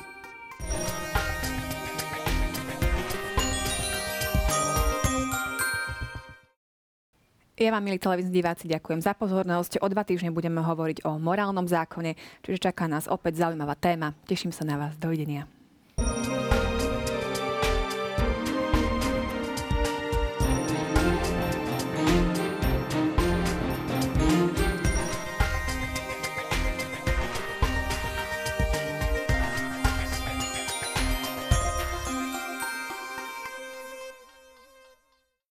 [7.60, 9.84] Ja vám, milí televízni diváci, ďakujem za pozornosť.
[9.84, 12.16] O dva týždne budeme hovoriť o morálnom zákone,
[12.48, 14.16] čiže čaká nás opäť zaujímavá téma.
[14.24, 14.96] Teším sa na vás.
[14.96, 15.44] Dovidenia.